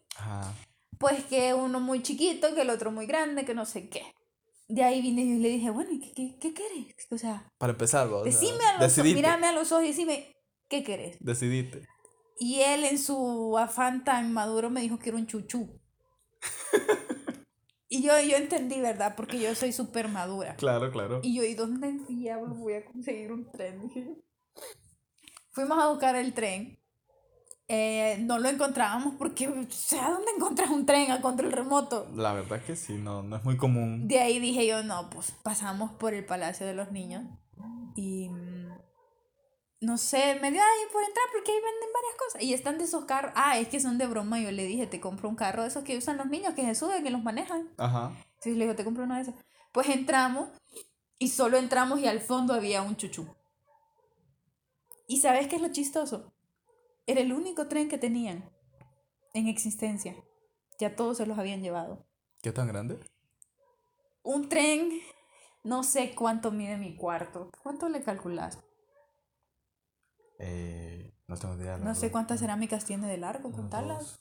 Pues 0.99 1.25
que 1.27 1.55
uno 1.55 1.79
muy 1.79 2.03
chiquito, 2.03 2.55
que 2.55 2.63
el 2.63 2.71
otro 2.71 2.91
muy 2.91 3.07
grande, 3.07 3.45
que 3.45 3.55
no 3.55 3.65
sé 3.65 3.89
qué. 3.89 4.03
De 4.67 4.83
ahí 4.83 5.01
vine 5.03 5.23
y 5.23 5.39
le 5.39 5.49
dije, 5.51 5.71
bueno, 5.71 5.91
¿y 5.93 6.01
qué, 6.01 6.13
qué, 6.15 6.39
qué 6.41 6.53
querés? 6.55 7.07
O 7.13 7.19
sea, 7.19 7.53
Para 7.59 7.73
empezar, 7.73 8.09
o 8.09 8.25
sea, 8.25 8.25
decime 8.25 8.65
a 8.65 8.73
los 8.79 8.99
ojos, 8.99 9.05
mírame 9.15 9.47
a 9.47 9.53
los 9.53 9.71
ojos 9.71 9.85
y 9.85 9.89
decime, 9.89 10.36
¿qué 10.69 10.83
querés? 10.83 11.17
decidite. 11.21 11.87
Y 12.39 12.61
él 12.61 12.85
en 12.85 12.99
su 12.99 13.57
afán 13.59 14.05
tan 14.05 14.33
maduro 14.33 14.71
me 14.71 14.83
dijo 14.83 14.99
que 14.99 15.09
era 15.09 15.19
un 15.19 15.27
chuchú. 15.27 15.81
y 17.89 18.03
yo, 18.03 18.13
yo 18.21 18.37
entendí, 18.37 18.81
¿verdad? 18.81 19.15
Porque 19.17 19.41
yo 19.41 19.55
soy 19.55 19.73
súper 19.73 20.09
madura. 20.09 20.55
Claro, 20.57 20.91
claro. 20.91 21.21
Y 21.23 21.35
yo, 21.35 21.45
¿y 21.45 21.55
dónde 21.55 21.93
diablos 22.09 22.59
voy 22.59 22.75
a 22.75 22.85
conseguir 22.85 23.33
un 23.33 23.51
tren? 23.51 23.81
Dije 23.81 24.05
yo. 24.05 24.63
Fuimos 25.51 25.83
a 25.83 25.89
buscar 25.89 26.17
el 26.17 26.35
tren. 26.35 26.79
Eh, 27.69 28.19
no 28.21 28.39
lo 28.39 28.49
encontrábamos 28.49 29.15
porque, 29.19 29.49
o 29.49 29.67
sea, 29.71 30.11
¿dónde 30.11 30.31
encontras 30.37 30.71
un 30.71 30.87
tren 30.87 31.11
a 31.11 31.21
control 31.21 31.51
remoto? 31.51 32.09
La 32.15 32.33
verdad 32.33 32.59
es 32.59 32.65
que 32.65 32.77
sí, 32.77 32.95
no, 32.95 33.23
no 33.23 33.37
es 33.37 33.45
muy 33.45 33.57
común. 33.57 34.07
De 34.07 34.21
ahí 34.21 34.39
dije 34.39 34.67
yo, 34.67 34.85
no, 34.85 35.11
pues 35.11 35.33
pasamos 35.43 35.91
por 35.93 36.15
el 36.15 36.25
Palacio 36.25 36.65
de 36.65 36.75
los 36.75 36.93
Niños 36.93 37.25
y 37.97 38.29
no 39.87 39.99
sé, 39.99 40.37
me 40.41 40.51
dio 40.51 40.61
ahí 40.61 40.93
por 40.93 41.05
entrar 41.05 41.25
porque 41.33 41.53
ahí 41.53 41.59
venden 41.59 41.93
varias 41.95 42.17
cosas 42.19 42.43
y 42.43 42.53
están 42.53 42.77
de 42.77 42.85
esos 42.85 43.05
carros. 43.05 43.31
Ah, 43.37 43.57
es 43.57 43.69
que 43.69 43.79
son 43.79 43.99
de 43.99 44.09
broma. 44.09 44.41
Yo 44.41 44.51
le 44.51 44.65
dije, 44.65 44.89
te 44.89 45.01
compro 45.01 45.29
un 45.29 45.37
carro 45.37 45.63
de 45.63 45.69
esos 45.69 45.85
que 45.85 45.97
usan 45.97 46.17
los 46.17 46.27
niños, 46.27 46.55
que 46.55 46.65
se 46.65 46.75
suben, 46.75 47.05
que 47.05 47.11
los 47.11 47.23
manejan. 47.23 47.71
Ajá. 47.77 48.11
Entonces 48.31 48.57
le 48.57 48.65
digo, 48.65 48.75
te 48.75 48.83
compro 48.83 49.05
uno 49.05 49.15
de 49.15 49.23
esos. 49.23 49.35
Pues 49.71 49.89
entramos 49.89 50.49
y 51.21 51.29
solo 51.29 51.57
entramos 51.57 52.01
y 52.01 52.09
al 52.09 52.21
fondo 52.21 52.53
había 52.53 52.83
un 52.83 52.97
chuchú. 52.97 53.29
¿Y 55.07 55.21
sabes 55.21 55.47
qué 55.47 55.55
es 55.55 55.63
lo 55.63 55.69
chistoso? 55.69 56.33
Era 57.07 57.21
el 57.21 57.33
único 57.33 57.69
tren 57.69 57.89
que 57.89 57.97
tenían 57.97 58.51
en 59.35 59.47
existencia. 59.47 60.17
Ya 60.81 60.97
todos 60.97 61.19
se 61.19 61.27
los 61.27 61.39
habían 61.39 61.63
llevado. 61.63 62.05
¿Qué 62.43 62.51
tan 62.51 62.67
grande? 62.67 62.99
Un 64.25 64.49
tren, 64.49 65.01
no 65.63 65.85
sé 65.85 66.13
cuánto 66.17 66.51
mide 66.51 66.77
mi 66.77 66.97
cuarto. 66.97 67.51
¿Cuánto 67.63 67.89
le 67.89 68.03
calculas? 68.03 68.66
Eh, 70.39 71.13
no 71.27 71.37
tengo 71.37 71.55
idea. 71.57 71.77
No 71.79 71.95
sé 71.95 72.11
cuántas 72.11 72.41
cerámicas 72.41 72.85
tiene 72.85 73.09
de 73.09 73.19
largo, 73.19 73.51
contarlas. 73.53 74.19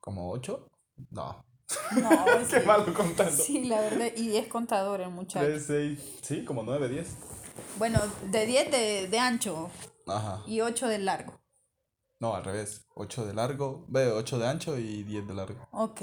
¿Como 0.00 0.30
ocho? 0.30 0.70
No. 1.10 1.44
No, 1.96 2.10
Qué 2.50 2.60
sí. 2.60 2.66
malo 2.66 2.92
contando. 2.92 3.42
Sí, 3.42 3.64
la 3.64 3.80
verdad, 3.80 4.08
y 4.16 4.36
es 4.36 4.48
contador 4.48 5.00
el 5.00 5.10
muchacho. 5.10 5.46
Tres, 5.46 5.66
seis, 5.66 6.18
sí, 6.22 6.44
como 6.44 6.62
nueve, 6.62 6.88
diez. 6.88 7.16
Bueno, 7.78 8.00
de 8.30 8.46
10 8.46 8.70
de, 8.70 9.08
de 9.08 9.18
ancho 9.18 9.70
Ajá. 10.06 10.42
y 10.46 10.60
8 10.60 10.88
de 10.88 10.98
largo. 10.98 11.40
No, 12.20 12.34
al 12.34 12.44
revés. 12.44 12.86
Ocho 12.94 13.24
de 13.26 13.34
largo, 13.34 13.84
ve, 13.88 14.10
ocho 14.10 14.38
de 14.38 14.48
ancho 14.48 14.78
y 14.78 15.02
diez 15.04 15.26
de 15.26 15.34
largo. 15.34 15.68
Ok. 15.72 16.02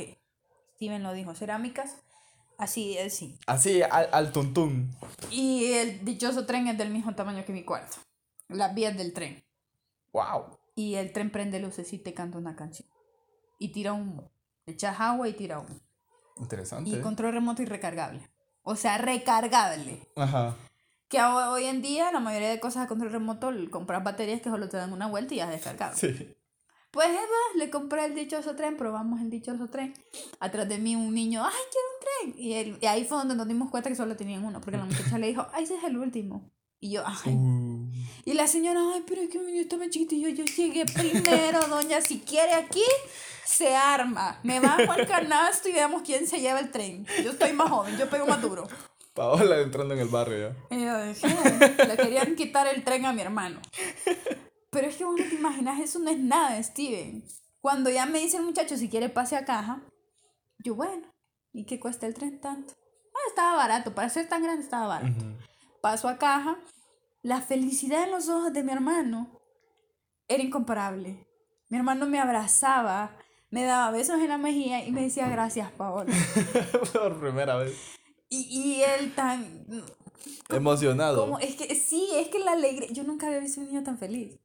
Steven 0.75 1.03
lo 1.03 1.13
dijo, 1.13 1.33
cerámicas. 1.36 1.98
Así, 2.58 2.98
así. 2.98 3.38
Así, 3.48 3.81
al, 3.81 4.10
al 4.12 4.31
tuntún. 4.31 4.96
Y 5.31 5.74
el 5.74 6.05
dichoso 6.05 6.46
tren 6.46 6.67
es 6.67 6.77
del 6.77 6.91
mismo 6.91 7.15
tamaño 7.15 7.43
que 7.46 7.53
mi 7.53 7.63
cuarto. 7.63 7.98
Las 8.50 8.74
vías 8.75 8.96
del 8.98 9.13
tren. 9.13 9.43
Wow. 10.13 10.58
Y 10.75 10.96
el 10.96 11.12
tren 11.12 11.31
prende 11.31 11.60
luces 11.60 11.91
y 11.93 11.98
te 11.98 12.13
canta 12.13 12.38
una 12.38 12.55
canción. 12.55 12.88
Y 13.60 13.70
tira 13.72 13.93
humo. 13.93 14.31
Echas 14.65 15.00
agua 15.00 15.27
y 15.27 15.34
tira 15.34 15.60
humo. 15.60 15.79
Interesante. 16.38 16.89
Y 16.89 17.00
control 17.01 17.34
remoto 17.34 17.62
y 17.62 17.65
recargable. 17.65 18.22
O 18.63 18.75
sea, 18.75 18.98
recargable. 18.98 20.08
Ajá. 20.15 20.55
Que 21.08 21.22
ho- 21.22 21.51
hoy 21.51 21.65
en 21.65 21.81
día 21.81 22.12
la 22.12 22.20
mayoría 22.20 22.50
de 22.50 22.60
cosas 22.60 22.86
a 22.86 22.88
control 22.88 23.12
remoto 23.12 23.51
compras 23.70 24.03
baterías 24.03 24.41
que 24.41 24.50
solo 24.50 24.70
te 24.70 24.77
dan 24.77 24.93
una 24.93 25.08
vuelta 25.08 25.34
y 25.34 25.38
ya 25.38 25.46
es 25.46 25.51
descargable. 25.63 25.98
Sí. 25.98 26.36
Pues 26.91 27.07
Eva, 27.07 27.21
le 27.55 27.69
compré 27.69 28.03
el 28.05 28.15
dichoso 28.15 28.55
tren, 28.55 28.75
probamos 28.75 29.21
el 29.21 29.29
dichoso 29.29 29.67
tren. 29.69 29.93
Atrás 30.41 30.67
de 30.67 30.77
mí 30.77 30.95
un 30.95 31.13
niño, 31.13 31.43
¡ay, 31.45 31.53
quiero 31.71 31.88
un 32.31 32.33
tren! 32.33 32.45
Y, 32.45 32.53
él- 32.53 32.77
y 32.81 32.86
ahí 32.86 33.05
fue 33.05 33.17
donde 33.17 33.36
nos 33.36 33.48
dimos 33.48 33.69
cuenta 33.71 33.89
que 33.89 33.95
solo 33.95 34.15
tenían 34.17 34.43
uno, 34.43 34.60
porque 34.60 34.77
la 34.77 34.83
muchacha 34.86 35.17
le 35.17 35.27
dijo, 35.27 35.48
¡ay, 35.53 35.63
ese 35.63 35.75
es 35.77 35.83
el 35.86 35.98
último! 35.98 36.51
Y 36.81 36.91
yo, 36.91 37.03
¡ay! 37.05 37.33
Uh, 37.33 37.89
Y 38.25 38.33
la 38.33 38.45
señora, 38.48 38.81
¡ay, 38.93 39.03
pero 39.07 39.21
es 39.21 39.29
que 39.29 39.38
yo 39.38 39.62
estaba 39.62 39.89
chiquita! 39.89 40.15
Y 40.15 40.21
yo, 40.21 40.29
yo 40.29 40.43
llegué 40.45 40.83
primero, 40.86 41.60
doña, 41.69 42.01
si 42.01 42.19
quiere 42.19 42.53
aquí, 42.55 42.83
se 43.45 43.74
arma. 43.75 44.39
Me 44.43 44.60
bajo 44.60 44.91
al 44.91 45.07
canasto 45.07 45.69
y 45.69 45.74
veamos 45.74 46.01
quién 46.01 46.27
se 46.27 46.39
lleva 46.41 46.60
el 46.60 46.71
tren. 46.71 47.05
Yo 47.24 47.31
estoy 47.31 47.53
más 47.53 47.69
joven, 47.69 47.98
yo 47.98 48.10
pego 48.10 48.25
más 48.27 48.41
duro. 48.41 48.67
Paola 49.13 49.60
entrando 49.62 49.93
en 49.93 50.00
el 50.01 50.07
barrio 50.10 50.50
ya. 50.69 50.75
Y 50.75 50.81
yo 50.83 51.05
dije, 51.05 51.27
le 51.88 51.98
querían 51.98 52.36
quitar 52.36 52.67
el 52.67 52.83
tren 52.83 53.05
a 53.05 53.13
mi 53.13 53.21
hermano. 53.21 53.62
Pero 54.71 54.87
es 54.87 54.95
que 54.95 55.03
vos 55.03 55.15
no 55.19 55.27
te 55.27 55.35
imaginas, 55.35 55.79
eso 55.79 55.99
no 55.99 56.09
es 56.09 56.17
nada, 56.17 56.61
Steven. 56.63 57.23
Cuando 57.59 57.89
ya 57.89 58.05
me 58.05 58.19
dice 58.19 58.37
el 58.37 58.43
muchacho 58.43 58.77
si 58.77 58.89
quiere 58.89 59.09
pase 59.09 59.35
a 59.35 59.45
caja, 59.45 59.81
yo, 60.59 60.75
bueno, 60.75 61.13
¿y 61.53 61.65
qué 61.65 61.79
cuesta 61.79 62.07
el 62.07 62.13
tren 62.13 62.39
tanto? 62.39 62.73
Ah, 63.13 63.27
estaba 63.27 63.57
barato, 63.57 63.93
para 63.93 64.09
ser 64.09 64.29
tan 64.29 64.41
grande 64.41 64.63
estaba 64.63 64.87
barato. 64.87 65.25
Paso 65.81 66.07
a 66.07 66.17
caja, 66.17 66.57
la 67.21 67.41
felicidad 67.41 68.03
en 68.03 68.11
los 68.11 68.29
ojos 68.29 68.53
de 68.53 68.63
mi 68.63 68.71
hermano 68.71 69.41
era 70.27 70.41
incomparable. 70.41 71.27
Mi 71.69 71.77
hermano 71.77 72.07
me 72.07 72.19
abrazaba, 72.19 73.17
me 73.49 73.63
daba 73.63 73.91
besos 73.91 74.19
en 74.19 74.29
la 74.29 74.37
mejilla 74.37 74.83
y 74.83 74.91
me 74.91 75.01
decía 75.01 75.27
gracias, 75.27 75.71
Paola. 75.71 76.13
Por 76.93 77.19
primera 77.19 77.57
vez. 77.57 77.77
Y, 78.29 78.47
y 78.49 78.83
él 78.83 79.13
tan, 79.13 79.65
Emocionado. 80.49 81.21
Como, 81.21 81.39
es 81.39 81.55
que 81.55 81.75
sí, 81.75 82.09
es 82.15 82.27
que 82.29 82.39
la 82.39 82.53
alegría. 82.53 82.89
Yo 82.91 83.03
nunca 83.03 83.27
había 83.27 83.39
visto 83.39 83.61
un 83.61 83.67
niño 83.67 83.83
tan 83.83 83.97
feliz. 83.97 84.39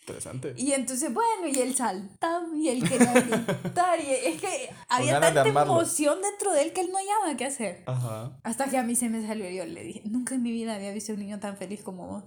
Interesante. 0.00 0.54
Y 0.56 0.72
entonces, 0.72 1.12
bueno, 1.12 1.46
y 1.46 1.58
él 1.58 1.74
saltaba 1.74 2.46
y 2.54 2.68
él 2.68 2.88
quería 2.88 3.12
gritar. 3.62 4.00
Y 4.00 4.10
es 4.10 4.40
que 4.40 4.70
había 4.88 5.20
de 5.20 5.32
tanta 5.32 5.48
emoción 5.48 6.20
dentro 6.22 6.52
de 6.52 6.62
él 6.62 6.72
que 6.72 6.80
él 6.80 6.90
no 6.90 6.98
hallaba 6.98 7.36
qué 7.36 7.46
hacer. 7.46 7.82
Ajá. 7.86 8.38
Hasta 8.42 8.68
que 8.68 8.78
a 8.78 8.82
mí 8.82 8.96
se 8.96 9.08
me 9.08 9.26
salió 9.26 9.48
y 9.48 9.56
yo 9.56 9.64
le 9.66 9.82
dije, 9.82 10.02
nunca 10.06 10.34
en 10.34 10.42
mi 10.42 10.52
vida 10.52 10.74
había 10.74 10.92
visto 10.92 11.12
un 11.12 11.20
niño 11.20 11.38
tan 11.38 11.56
feliz 11.56 11.82
como 11.82 12.06
vos. 12.08 12.24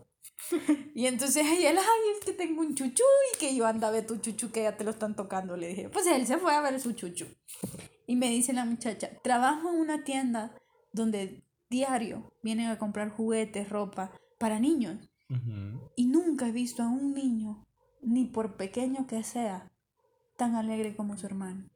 Y 0.95 1.07
entonces 1.07 1.43
ahí 1.45 1.65
él, 1.65 1.77
ay, 1.77 2.17
es 2.17 2.25
que 2.25 2.33
tengo 2.33 2.61
un 2.61 2.75
chuchu 2.75 3.03
y 3.33 3.37
que 3.37 3.55
yo 3.55 3.65
anda 3.65 3.87
a 3.87 3.91
ver 3.91 4.05
tu 4.05 4.17
chuchu 4.17 4.51
que 4.51 4.63
ya 4.63 4.77
te 4.77 4.83
lo 4.83 4.91
están 4.91 5.15
tocando. 5.15 5.57
Le 5.57 5.69
dije, 5.69 5.89
pues 5.89 6.05
él 6.07 6.27
se 6.27 6.37
fue 6.37 6.53
a 6.53 6.61
ver 6.61 6.79
su 6.79 6.93
chuchu. 6.93 7.25
Y 8.05 8.15
me 8.15 8.29
dice 8.29 8.53
la 8.53 8.65
muchacha, 8.65 9.09
trabajo 9.23 9.69
en 9.69 9.79
una 9.79 10.03
tienda 10.03 10.55
donde 10.91 11.43
diario 11.69 12.31
vienen 12.43 12.67
a 12.67 12.77
comprar 12.77 13.09
juguetes, 13.09 13.69
ropa 13.69 14.11
para 14.37 14.59
niños. 14.59 15.09
Ujú. 15.33 15.91
Y 15.95 16.05
nunca 16.05 16.47
he 16.47 16.51
visto 16.51 16.83
a 16.83 16.87
un 16.87 17.13
niño, 17.13 17.63
ni 18.01 18.25
por 18.25 18.55
pequeño 18.55 19.07
que 19.07 19.23
sea, 19.23 19.71
tan 20.37 20.55
alegre 20.55 20.95
como 20.95 21.17
su 21.17 21.25
hermano. 21.25 21.69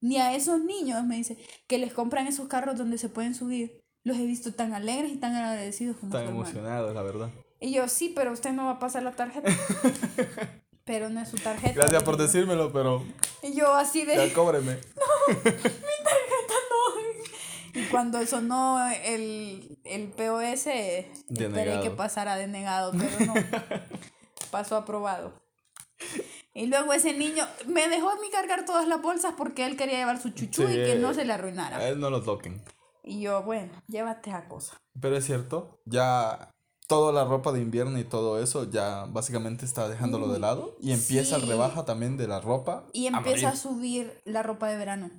Ni 0.00 0.18
a 0.18 0.34
esos 0.34 0.62
niños, 0.62 1.04
me 1.04 1.16
dice, 1.16 1.38
que 1.66 1.78
les 1.78 1.92
compran 1.94 2.26
esos 2.26 2.48
carros 2.48 2.76
donde 2.76 2.98
se 2.98 3.08
pueden 3.08 3.34
subir, 3.34 3.80
los 4.02 4.18
he 4.18 4.26
visto 4.26 4.52
tan 4.52 4.74
alegres 4.74 5.12
y 5.12 5.16
tan 5.16 5.34
agradecidos 5.34 5.96
como 5.96 6.12
Tan 6.12 6.22
su 6.22 6.28
hermano. 6.28 6.40
emocionado, 6.46 6.92
la 6.92 7.02
verdad. 7.02 7.30
Y 7.60 7.72
yo, 7.72 7.88
sí, 7.88 8.12
pero 8.14 8.32
usted 8.32 8.52
no 8.52 8.66
va 8.66 8.72
a 8.72 8.78
pasar 8.78 9.02
la 9.02 9.12
tarjeta. 9.12 9.50
pero 10.84 11.08
no 11.08 11.20
es 11.20 11.28
su 11.30 11.38
tarjeta. 11.38 11.72
Gracias 11.74 12.02
por 12.02 12.18
decírmelo, 12.18 12.70
pero 12.72 13.02
Y 13.42 13.54
yo 13.54 13.74
así 13.74 14.04
de... 14.04 14.16
ya 14.16 14.34
cóbreme. 14.34 14.72
Y 15.28 16.23
cuando 17.90 18.24
sonó 18.26 18.78
el, 19.04 19.78
el 19.84 20.08
POS, 20.08 20.66
esperé 20.66 21.12
Denegado. 21.28 21.82
que 21.82 21.90
pasara 21.90 22.36
denegado, 22.36 22.92
pero 22.92 23.26
no. 23.26 23.34
Pasó 24.50 24.76
aprobado. 24.76 25.32
Y 26.52 26.66
luego 26.66 26.92
ese 26.92 27.12
niño 27.14 27.44
me 27.66 27.88
dejó 27.88 28.10
a 28.10 28.14
mí 28.16 28.28
cargar 28.30 28.64
todas 28.64 28.86
las 28.86 29.02
bolsas 29.02 29.34
porque 29.36 29.66
él 29.66 29.76
quería 29.76 29.98
llevar 29.98 30.20
su 30.20 30.30
chuchú 30.30 30.62
y 30.64 30.66
Sí. 30.68 30.74
que 30.74 30.96
no 30.96 31.12
se 31.14 31.24
le 31.24 31.32
A 31.32 31.36
arruinara. 31.36 31.88
él 31.88 31.98
no 31.98 32.10
lo 32.10 32.22
toquen. 32.22 32.62
Y 33.02 33.20
yo, 33.20 33.42
bueno, 33.42 33.72
llévate 33.88 34.30
esa 34.30 34.46
cosa. 34.48 34.80
Pero 35.00 35.16
es 35.16 35.24
cierto, 35.26 35.80
ya 35.84 36.50
toda 36.86 37.12
la 37.12 37.24
ropa 37.24 37.50
de 37.52 37.60
invierno 37.60 37.98
y 37.98 38.04
todo 38.04 38.40
eso 38.40 38.70
ya 38.70 39.06
básicamente 39.06 39.64
está 39.64 39.88
dejándolo 39.88 40.28
de 40.32 40.38
lado 40.38 40.76
y 40.80 40.92
empieza 40.92 41.36
el 41.36 41.42
sí. 41.42 41.48
rebaja 41.48 41.84
también 41.84 42.16
de 42.16 42.28
la 42.28 42.40
ropa. 42.40 42.84
Y 42.92 43.06
a 43.06 43.10
empieza 43.16 43.48
a 43.48 43.50
morir. 43.50 43.60
subir 43.62 44.22
la 44.24 44.42
ropa 44.42 44.68
de 44.68 44.76
verano. 44.76 45.10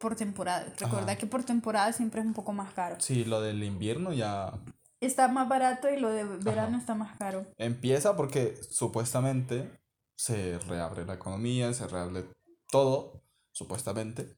Por 0.00 0.14
temporada. 0.16 0.64
Recuerda 0.78 1.12
Ajá. 1.12 1.16
que 1.16 1.26
por 1.26 1.44
temporada 1.44 1.92
siempre 1.92 2.20
es 2.20 2.26
un 2.26 2.34
poco 2.34 2.52
más 2.52 2.72
caro. 2.74 2.96
Sí, 3.00 3.24
lo 3.24 3.40
del 3.40 3.62
invierno 3.64 4.12
ya 4.12 4.52
Está 5.00 5.28
más 5.28 5.46
barato 5.48 5.90
y 5.90 5.98
lo 6.00 6.08
de 6.10 6.24
verano 6.24 6.68
Ajá. 6.68 6.78
está 6.78 6.94
más 6.94 7.16
caro. 7.18 7.46
empieza 7.58 8.16
porque 8.16 8.56
supuestamente 8.70 9.70
se 10.16 10.58
reabre 10.60 11.04
la 11.04 11.14
economía, 11.14 11.72
se 11.74 11.86
reabre 11.86 12.24
todo, 12.70 13.22
supuestamente. 13.52 14.36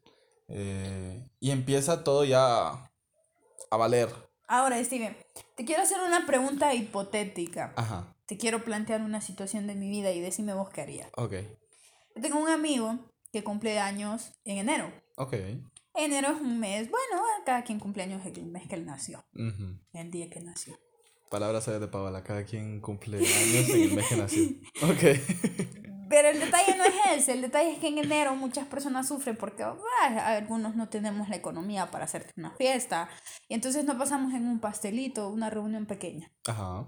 eh, 0.49 1.29
y 1.41 1.51
empieza 1.51 2.03
todo 2.05 2.25
ya 2.25 2.69
a 3.71 3.77
valer. 3.77 4.09
Ahora, 4.49 4.83
Steven, 4.83 5.15
te 5.57 5.65
quiero 5.65 5.83
hacer 5.83 5.99
una 6.01 6.25
pregunta 6.27 6.73
hipotética. 6.75 7.73
Ajá, 7.77 8.15
Te 8.27 8.37
quiero 8.39 8.65
plantear 8.65 9.03
una 9.03 9.21
situación 9.21 9.67
de 9.67 9.75
mi 9.75 9.89
vida 9.91 10.11
y 10.11 10.21
decime 10.21 10.55
vos 10.55 10.71
qué 10.71 10.81
harías. 10.81 11.09
ok, 11.17 11.33
Yo 12.17 12.23
tengo 12.23 12.41
un 12.41 12.49
amigo 12.49 12.99
que 13.31 13.45
cumple 13.45 13.79
años 13.79 14.33
en 14.45 14.57
enero. 14.59 14.91
Ok. 15.19 15.35
Enero 15.95 16.29
es 16.29 16.41
un 16.41 16.61
mes, 16.61 16.89
bueno, 16.91 17.23
cada 17.45 17.65
quien 17.65 17.81
cumple 17.81 18.05
años 18.05 18.25
el 18.25 18.47
mes 18.47 18.69
que 18.69 18.77
él 18.77 18.87
nació, 18.87 19.25
el 19.93 20.11
día 20.11 20.31
que 20.31 20.41
nació. 20.41 20.79
Palabras 21.31 21.65
sabias 21.65 21.81
de 21.81 21.89
Paola, 21.89 22.23
cada 22.23 22.45
quien 22.45 22.81
cumple 22.81 23.19
años 23.19 23.69
en 23.69 23.83
el 23.83 23.93
mes 23.93 24.09
que 24.09 24.17
nació. 24.17 24.49
Ok. 24.83 25.21
Pero 26.09 26.29
el 26.29 26.41
detalle 26.41 26.77
no 26.77 26.85
es 26.85 26.95
ese, 27.19 27.33
el 27.33 27.43
detalle 27.43 27.73
es 27.73 27.79
que 27.81 27.89
en 27.89 27.99
enero 27.99 28.35
muchas 28.35 28.67
personas 28.67 29.09
sufren 29.09 29.37
porque 29.37 29.63
ah, 29.63 29.75
algunos 30.27 30.75
no 30.75 30.89
tenemos 30.89 31.29
la 31.29 31.37
economía 31.37 31.91
para 31.91 32.05
hacerte 32.05 32.33
una 32.39 32.51
fiesta 32.53 33.11
y 33.47 33.55
entonces 33.55 33.85
nos 33.85 33.97
pasamos 33.97 34.33
en 34.33 34.49
un 34.49 34.59
pastelito, 34.59 35.29
una 35.29 35.51
reunión 35.51 35.85
pequeña. 35.85 36.33
Ajá. 36.47 36.87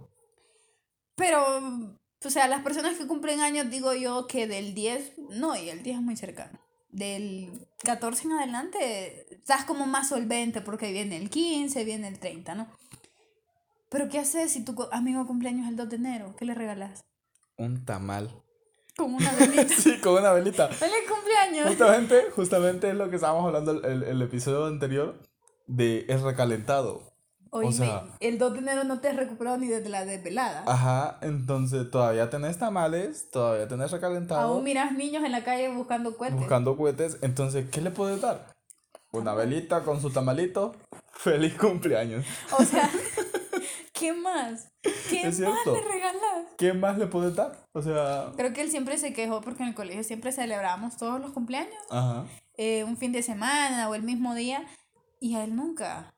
Pero, 1.16 1.99
o 2.25 2.31
sea, 2.31 2.49
las 2.49 2.62
personas 2.62 2.97
que 2.97 3.07
cumplen 3.07 3.40
años, 3.40 3.69
digo 3.69 3.93
yo 3.93 4.27
que 4.27 4.47
del 4.47 4.73
10, 4.73 5.19
no, 5.33 5.55
y 5.55 5.69
el 5.69 5.83
10 5.83 5.97
es 5.97 6.03
muy 6.03 6.16
cercano. 6.16 6.59
Del 6.88 7.69
14 7.85 8.25
en 8.25 8.33
adelante, 8.33 9.27
estás 9.35 9.64
como 9.64 9.87
más 9.87 10.09
solvente 10.09 10.61
porque 10.61 10.93
viene 10.93 11.16
el 11.16 11.31
15, 11.31 11.85
viene 11.85 12.09
el 12.09 12.19
30, 12.19 12.55
¿no? 12.55 12.69
Pero 13.88 14.09
¿qué 14.09 14.19
haces 14.19 14.53
si 14.53 14.64
tu 14.64 14.88
amigo 14.93 15.27
cumpleaños 15.27 15.69
el 15.69 15.77
2 15.77 15.88
de 15.88 15.97
enero? 15.97 16.35
¿Qué 16.37 16.45
le 16.45 16.55
regalas? 16.55 17.05
Un 17.57 17.85
tamal. 17.85 18.31
Con 18.97 19.14
una 19.14 19.33
velita. 19.33 19.75
Sí, 19.79 19.99
con 19.99 20.19
una 20.19 20.33
velita. 20.33 20.69
¡Feliz 20.69 20.95
cumpleaños! 21.09 21.69
Justamente, 21.69 22.31
justamente 22.35 22.90
es 22.90 22.95
lo 22.95 23.09
que 23.09 23.16
estábamos 23.16 23.47
hablando 23.47 23.73
el, 23.73 23.85
el, 23.85 24.03
el 24.05 24.23
episodio 24.23 24.66
anterior 24.66 25.19
de 25.66 26.05
el 26.09 26.23
recalentado. 26.23 27.10
Oíme, 27.53 27.73
sea- 27.73 28.05
el 28.21 28.39
2 28.39 28.53
de 28.55 28.59
enero 28.61 28.85
no 28.85 29.01
te 29.01 29.09
has 29.09 29.17
recuperado 29.17 29.57
ni 29.59 29.67
desde 29.67 29.89
la 29.89 30.05
desvelada. 30.05 30.63
Ajá, 30.67 31.19
entonces 31.23 31.91
todavía 31.91 32.31
tenés 32.31 32.59
tamales, 32.59 33.31
todavía 33.31 33.67
tenés 33.67 33.91
recalentado, 33.91 34.41
Aún 34.55 34.65
miras 34.65 34.93
niños 34.93 35.25
en 35.25 35.33
la 35.33 35.43
calle 35.45 35.69
buscando 35.69 36.17
cohetes. 36.17 36.39
buscando 36.39 36.77
cohetes, 36.77 37.19
entonces, 37.23 37.69
¿qué 37.71 37.81
le 37.81 37.91
puedes 37.91 38.21
dar? 38.21 38.47
Una 39.13 39.35
velita 39.35 39.83
con 39.83 40.01
su 40.01 40.11
tamalito, 40.11 40.77
feliz 41.13 41.55
cumpleaños. 41.59 42.25
O 42.57 42.63
sea, 42.65 42.89
¿qué 43.93 44.13
más? 44.13 44.69
¿Qué 45.11 45.23
Es 45.23 45.41
más 45.41 45.63
cierto. 45.63 45.75
le 45.75 45.83
regalas? 45.93 46.47
¿Qué 46.57 46.73
más 46.73 46.97
le 46.99 47.07
puedes 47.09 47.35
dar? 47.35 47.59
O 47.73 47.83
sea, 47.83 48.33
Creo 48.37 48.53
que 48.53 48.61
él 48.63 48.71
siempre 48.71 48.97
se 48.99 49.13
quejó 49.13 49.41
porque 49.41 49.63
en 49.65 49.71
el 49.71 49.75
colegio 49.75 50.05
siempre 50.05 50.31
celebrábamos 50.33 50.97
todos 50.97 51.21
los 51.21 51.33
cumpleaños, 51.33 51.75
ajá. 51.91 52.25
eh, 52.57 52.85
un 52.85 52.97
fin 52.97 53.11
de 53.13 53.23
semana 53.23 53.89
o 53.89 53.95
el 53.97 54.03
mismo 54.03 54.35
día, 54.35 54.65
y 55.21 55.35
a 55.35 55.45
él 55.45 55.57
nunca. 55.57 56.15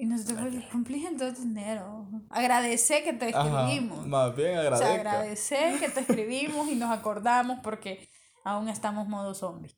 Y 0.00 0.06
nosotros 0.06 0.38
pues, 0.50 0.64
cumplís 0.72 1.04
el 1.04 1.18
2 1.18 1.36
de 1.36 1.42
enero. 1.42 2.08
Agradece 2.30 3.04
que 3.04 3.12
te 3.12 3.34
Ajá, 3.34 3.66
escribimos. 3.66 4.06
más 4.06 4.34
bien 4.34 4.56
o 4.56 4.76
sea, 4.76 4.94
agradecer 4.94 5.78
que 5.78 5.90
te 5.90 6.00
escribimos 6.00 6.68
y 6.68 6.74
nos 6.74 6.90
acordamos 6.90 7.58
porque 7.62 8.08
aún 8.42 8.70
estamos 8.70 9.06
modo 9.08 9.34
zombie. 9.34 9.76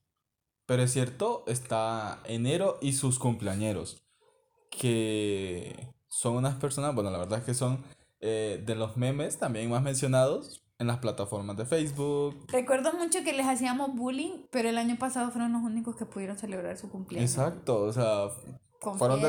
Pero 0.64 0.84
es 0.84 0.92
cierto, 0.92 1.42
está 1.48 2.20
enero 2.24 2.78
y 2.80 2.92
sus 2.92 3.18
cumpleañeros, 3.18 4.06
que 4.70 5.92
son 6.06 6.36
unas 6.36 6.54
personas, 6.54 6.94
bueno, 6.94 7.10
la 7.10 7.18
verdad 7.18 7.40
es 7.40 7.44
que 7.44 7.54
son 7.54 7.82
eh, 8.20 8.62
de 8.64 8.76
los 8.76 8.96
memes 8.96 9.40
también 9.40 9.68
más 9.70 9.82
mencionados 9.82 10.64
en 10.78 10.86
las 10.86 10.98
plataformas 10.98 11.56
de 11.56 11.66
Facebook. 11.66 12.46
Recuerdo 12.46 12.92
mucho 12.92 13.24
que 13.24 13.32
les 13.32 13.46
hacíamos 13.46 13.92
bullying, 13.96 14.46
pero 14.52 14.68
el 14.68 14.78
año 14.78 14.96
pasado 15.00 15.32
fueron 15.32 15.52
los 15.52 15.62
únicos 15.62 15.96
que 15.96 16.06
pudieron 16.06 16.38
celebrar 16.38 16.78
su 16.78 16.88
cumpleaños. 16.90 17.28
Exacto, 17.28 17.82
o 17.82 17.92
sea, 17.92 18.28
fueron 18.98 19.20
de 19.22 19.28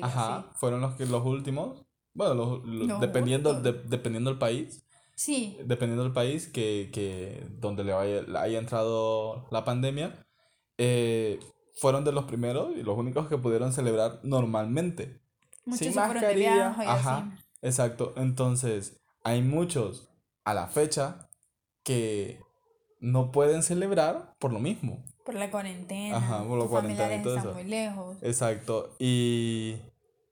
y 0.00 0.02
ajá, 0.02 0.50
fueron 0.54 0.80
los 0.80 0.94
que 0.96 1.06
los 1.06 1.24
últimos. 1.24 1.84
Bueno, 2.14 2.34
los, 2.34 2.64
los- 2.64 2.88
Los 2.88 3.00
dependiendo 3.00 3.54
de- 3.60 3.72
dependiendo 3.72 4.30
del 4.30 4.38
país, 4.38 4.84
Sí, 5.16 5.56
dependiendo 5.64 6.02
del 6.04 6.12
país 6.12 6.48
que, 6.48 6.90
que 6.92 7.46
donde 7.60 7.84
le 7.84 7.92
haya, 7.92 8.58
entrado 8.58 9.46
la 9.52 9.64
pandemia, 9.64 10.26
eh, 10.78 11.38
fueron 11.76 12.04
de 12.04 12.12
los 12.12 12.24
primeros 12.24 12.72
y 12.76 12.82
los 12.82 12.96
únicos 12.98 13.28
que 13.28 13.38
pudieron 13.38 13.72
celebrar 13.72 14.20
normalmente. 14.24 15.20
muchos 15.64 15.78
sin 15.86 15.94
mascarilla, 15.94 16.68
ajá, 16.70 17.16
así. 17.18 17.44
exacto. 17.62 18.12
Entonces, 18.16 19.00
hay 19.22 19.42
muchos 19.42 20.08
a 20.44 20.52
la 20.54 20.66
fecha 20.66 21.28
que 21.84 22.40
no 23.00 23.30
pueden 23.32 23.62
celebrar 23.62 24.34
por 24.38 24.52
lo 24.52 24.58
mismo. 24.60 25.04
Por 25.24 25.34
la 25.34 25.50
cuarentena. 25.50 26.16
Ajá, 26.18 26.44
por 26.44 26.58
la 26.58 26.66
cuarentena 26.66 26.94
y 26.94 27.08
familiares 27.08 27.22
todo 27.22 27.36
están 27.36 27.50
eso. 27.50 27.54
muy 27.60 27.64
lejos. 27.70 28.16
Exacto. 28.22 28.94
Y 28.98 29.76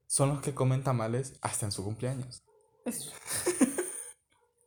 son 0.07 0.29
los 0.29 0.41
que 0.41 0.53
comen 0.53 0.83
tamales 0.83 1.33
hasta 1.41 1.65
en 1.65 1.71
su 1.71 1.83
cumpleaños. 1.83 2.43
Es- 2.85 3.11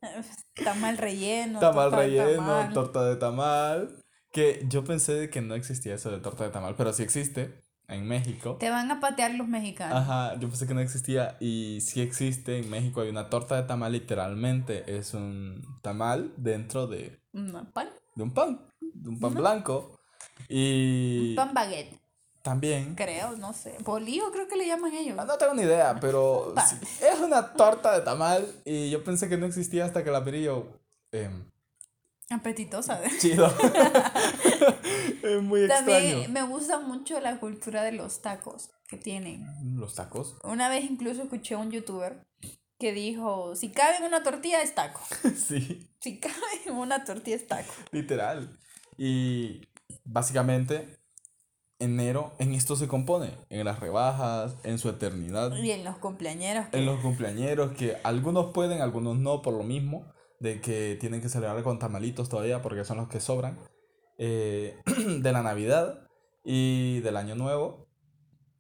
Tamal 0.65 0.99
relleno. 0.99 1.59
Tamal 1.61 1.91
torta 1.91 2.01
de 2.01 2.07
relleno, 2.09 2.37
tamal. 2.37 2.73
torta 2.73 3.05
de 3.05 3.17
tamal. 3.17 4.03
Que 4.33 4.65
yo 4.69 4.85
pensé 4.85 5.15
de 5.15 5.31
que 5.31 5.41
no 5.41 5.55
existía 5.55 5.95
eso 5.95 6.11
de 6.11 6.19
torta 6.19 6.45
de 6.45 6.51
tamal, 6.51 6.75
pero 6.77 6.93
sí 6.93 7.03
existe 7.03 7.63
en 7.89 8.07
México. 8.07 8.57
Te 8.59 8.69
van 8.71 8.91
a 8.91 9.01
patear 9.01 9.35
los 9.35 9.49
mexicanos. 9.49 9.97
Ajá, 9.97 10.35
yo 10.39 10.49
pensé 10.49 10.67
que 10.67 10.75
no 10.75 10.81
existía 10.81 11.37
y 11.41 11.81
sí 11.81 12.01
existe. 12.03 12.59
En 12.59 12.69
México 12.71 13.01
hay 13.01 13.09
una 13.09 13.31
torta 13.31 13.57
de 13.57 13.63
tamal, 13.67 13.93
literalmente 13.93 14.97
es 14.99 15.15
un 15.15 15.63
tamal 15.83 16.33
dentro 16.37 16.87
de, 16.87 17.19
Un 17.33 17.53
pan. 17.73 17.89
de 18.15 18.23
un 18.23 18.35
pan, 18.35 18.61
de 18.81 19.09
un 19.09 19.21
pan 19.21 19.35
blanco. 19.35 19.96
Y 20.49 21.35
pan 21.35 21.53
baguette, 21.55 21.99
también, 22.43 22.95
creo, 22.95 23.37
no 23.37 23.53
sé. 23.53 23.75
Bolillo 23.81 24.31
creo 24.33 24.47
que 24.49 24.57
le 24.57 24.67
llaman 24.67 24.95
ellos. 24.95 25.17
ah, 25.19 25.25
no 25.25 25.37
tengo 25.39 25.55
ni 25.55 25.63
idea, 25.63 25.97
pero 26.01 26.55
sí, 26.69 26.77
es 27.05 27.21
una 27.21 27.53
torta 27.55 27.93
de 27.93 28.03
tamal 28.05 28.47
y 28.65 28.91
yo 28.91 29.03
pensé 29.03 29.29
que 29.29 29.37
no 29.37 29.47
existía 29.47 29.85
hasta 29.85 30.05
que 30.05 30.11
la 30.11 30.25
pedí 30.25 30.45
yo. 30.45 30.67
em, 31.13 31.45
Apetitosa. 32.31 33.01
chido. 33.21 33.47
es 35.23 35.43
muy 35.43 35.69
También 35.69 36.05
extraño. 36.05 36.29
me 36.31 36.43
gusta 36.43 36.81
mucho 36.81 37.21
la 37.21 37.39
cultura 37.39 37.83
de 37.83 37.93
los 37.93 38.21
tacos 38.23 38.71
que 38.89 38.97
tienen. 38.97 39.47
Los 39.79 39.95
tacos. 39.95 40.37
Una 40.43 40.69
vez 40.69 40.85
incluso 40.91 41.23
escuché 41.23 41.55
a 41.55 41.59
un 41.59 41.71
youtuber 41.71 42.25
que 42.79 42.93
dijo, 42.93 43.55
si 43.57 43.71
cabe 43.71 43.97
en 43.99 44.05
una 44.05 44.23
tortilla 44.23 44.61
es 44.63 44.75
taco. 44.75 45.01
sí, 45.37 45.89
Si 46.01 46.19
cabe 46.21 46.35
en 46.67 46.75
una 46.75 47.05
tortilla 47.05 47.37
es 47.37 47.47
taco. 47.47 47.73
literal. 47.93 48.59
Y 48.99 49.63
básicamente, 50.07 50.99
enero 51.79 52.33
en 52.39 52.55
esto 52.55 52.75
se 52.77 52.89
compone, 52.89 53.33
en 53.51 53.65
las 53.65 53.81
rebajas, 53.81 54.57
en 54.65 54.79
su 54.79 54.89
eternidad, 54.89 55.55
Y 55.57 55.71
en 55.73 55.85
los 55.85 55.97
cumpleañeros. 55.99 56.67
que- 56.69 56.79
en 56.79 56.87
los 56.87 57.01
cumpleañeros, 57.01 57.73
que 57.73 57.97
algunos 58.03 58.53
pueden, 58.53 58.81
algunos 58.81 59.17
no, 59.19 59.43
por 59.43 59.55
lo 59.55 59.63
mismo, 59.63 60.11
de 60.41 60.61
que 60.61 60.97
tienen 61.01 61.21
que 61.21 61.29
celebrar 61.29 61.63
con 61.63 61.79
tamalitos 61.79 62.29
todavía, 62.29 62.63
porque 62.63 62.85
son 62.85 62.97
los 62.99 63.09
que 63.09 63.21
sobran, 63.21 63.59
eh, 64.19 64.77
de 65.21 65.33
la 65.33 65.43
Navidad 65.43 66.07
y 66.45 67.01
del 67.01 67.17
Año 67.17 67.35
Nuevo, 67.35 67.87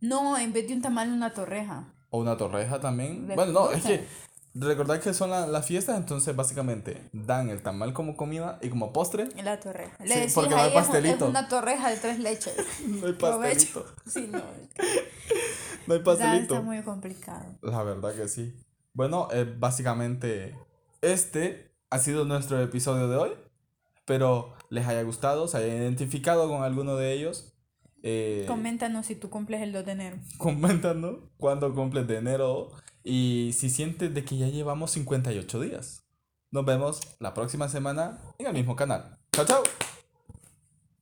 No, 0.00 0.36
en 0.38 0.52
vez 0.52 0.68
de 0.68 0.74
un 0.74 0.82
tamal, 0.82 1.10
una 1.10 1.32
torreja. 1.32 1.94
o 2.10 2.18
una 2.18 2.36
torreja 2.36 2.80
también. 2.80 3.26
De 3.28 3.34
bueno, 3.34 3.52
no, 3.52 3.70
es 3.70 3.82
que 3.82 4.04
recordad 4.58 5.00
que 5.00 5.12
son 5.14 5.30
la- 5.30 5.46
las 5.46 5.66
fiestas, 5.66 5.96
entonces 5.98 6.34
básicamente 6.34 7.08
dan 7.12 7.48
el 7.50 7.62
tamal 7.62 7.92
como 7.92 8.16
comida 8.16 8.58
y 8.62 8.68
como 8.70 8.92
postre, 8.92 9.28
En 9.36 9.44
la 9.44 9.60
torreja. 9.60 9.96
Le 10.02 10.08
Sí, 10.14 10.20
decís 10.20 10.34
porque 10.34 10.50
no 10.54 10.60
hay 10.62 10.72
pastelito. 10.72 11.24
Es 11.24 11.30
una 11.30 11.48
torreja 11.48 11.90
de 11.90 11.96
tres 11.96 12.18
leches. 12.18 12.54
no 12.86 13.06
hay 13.06 13.12
pastelito. 13.14 13.86
Sí, 14.06 14.28
no. 14.30 14.40
No 15.86 15.94
hay 15.94 16.00
pastelito. 16.00 16.54
está 16.54 16.60
muy 16.62 16.82
complicado. 16.82 17.44
La 17.62 17.82
verdad 17.82 18.14
que 18.14 18.28
sí. 18.28 18.54
Bueno, 18.92 19.28
eh, 19.32 19.44
básicamente 19.58 20.56
este 21.02 21.70
ha 21.90 21.98
sido 21.98 22.24
nuestro 22.24 22.60
episodio 22.60 23.08
de 23.08 23.16
hoy. 23.16 23.30
Espero 23.96 24.54
les 24.70 24.86
haya 24.86 25.02
gustado, 25.02 25.46
se 25.48 25.58
hayan 25.58 25.76
identificado 25.76 26.48
con 26.48 26.62
alguno 26.62 26.96
de 26.96 27.12
ellos. 27.12 27.52
Eh, 28.02 28.44
Coméntanos 28.46 29.06
si 29.06 29.16
tú 29.16 29.30
cumples 29.30 29.62
el 29.62 29.72
2 29.72 29.84
de 29.84 29.92
enero. 29.92 30.16
coméntanos 30.38 31.16
cuándo 31.36 31.74
cumples 31.74 32.06
de 32.06 32.18
enero 32.18 32.70
y 33.06 33.52
si 33.52 33.70
sientes 33.70 34.12
de 34.12 34.24
que 34.24 34.36
ya 34.36 34.48
llevamos 34.48 34.90
58 34.90 35.60
días. 35.60 36.02
Nos 36.50 36.64
vemos 36.64 37.00
la 37.20 37.34
próxima 37.34 37.68
semana 37.68 38.18
en 38.38 38.46
el 38.46 38.52
mismo 38.52 38.76
canal. 38.76 39.18
Chao, 39.32 39.46
chao. 39.46 39.95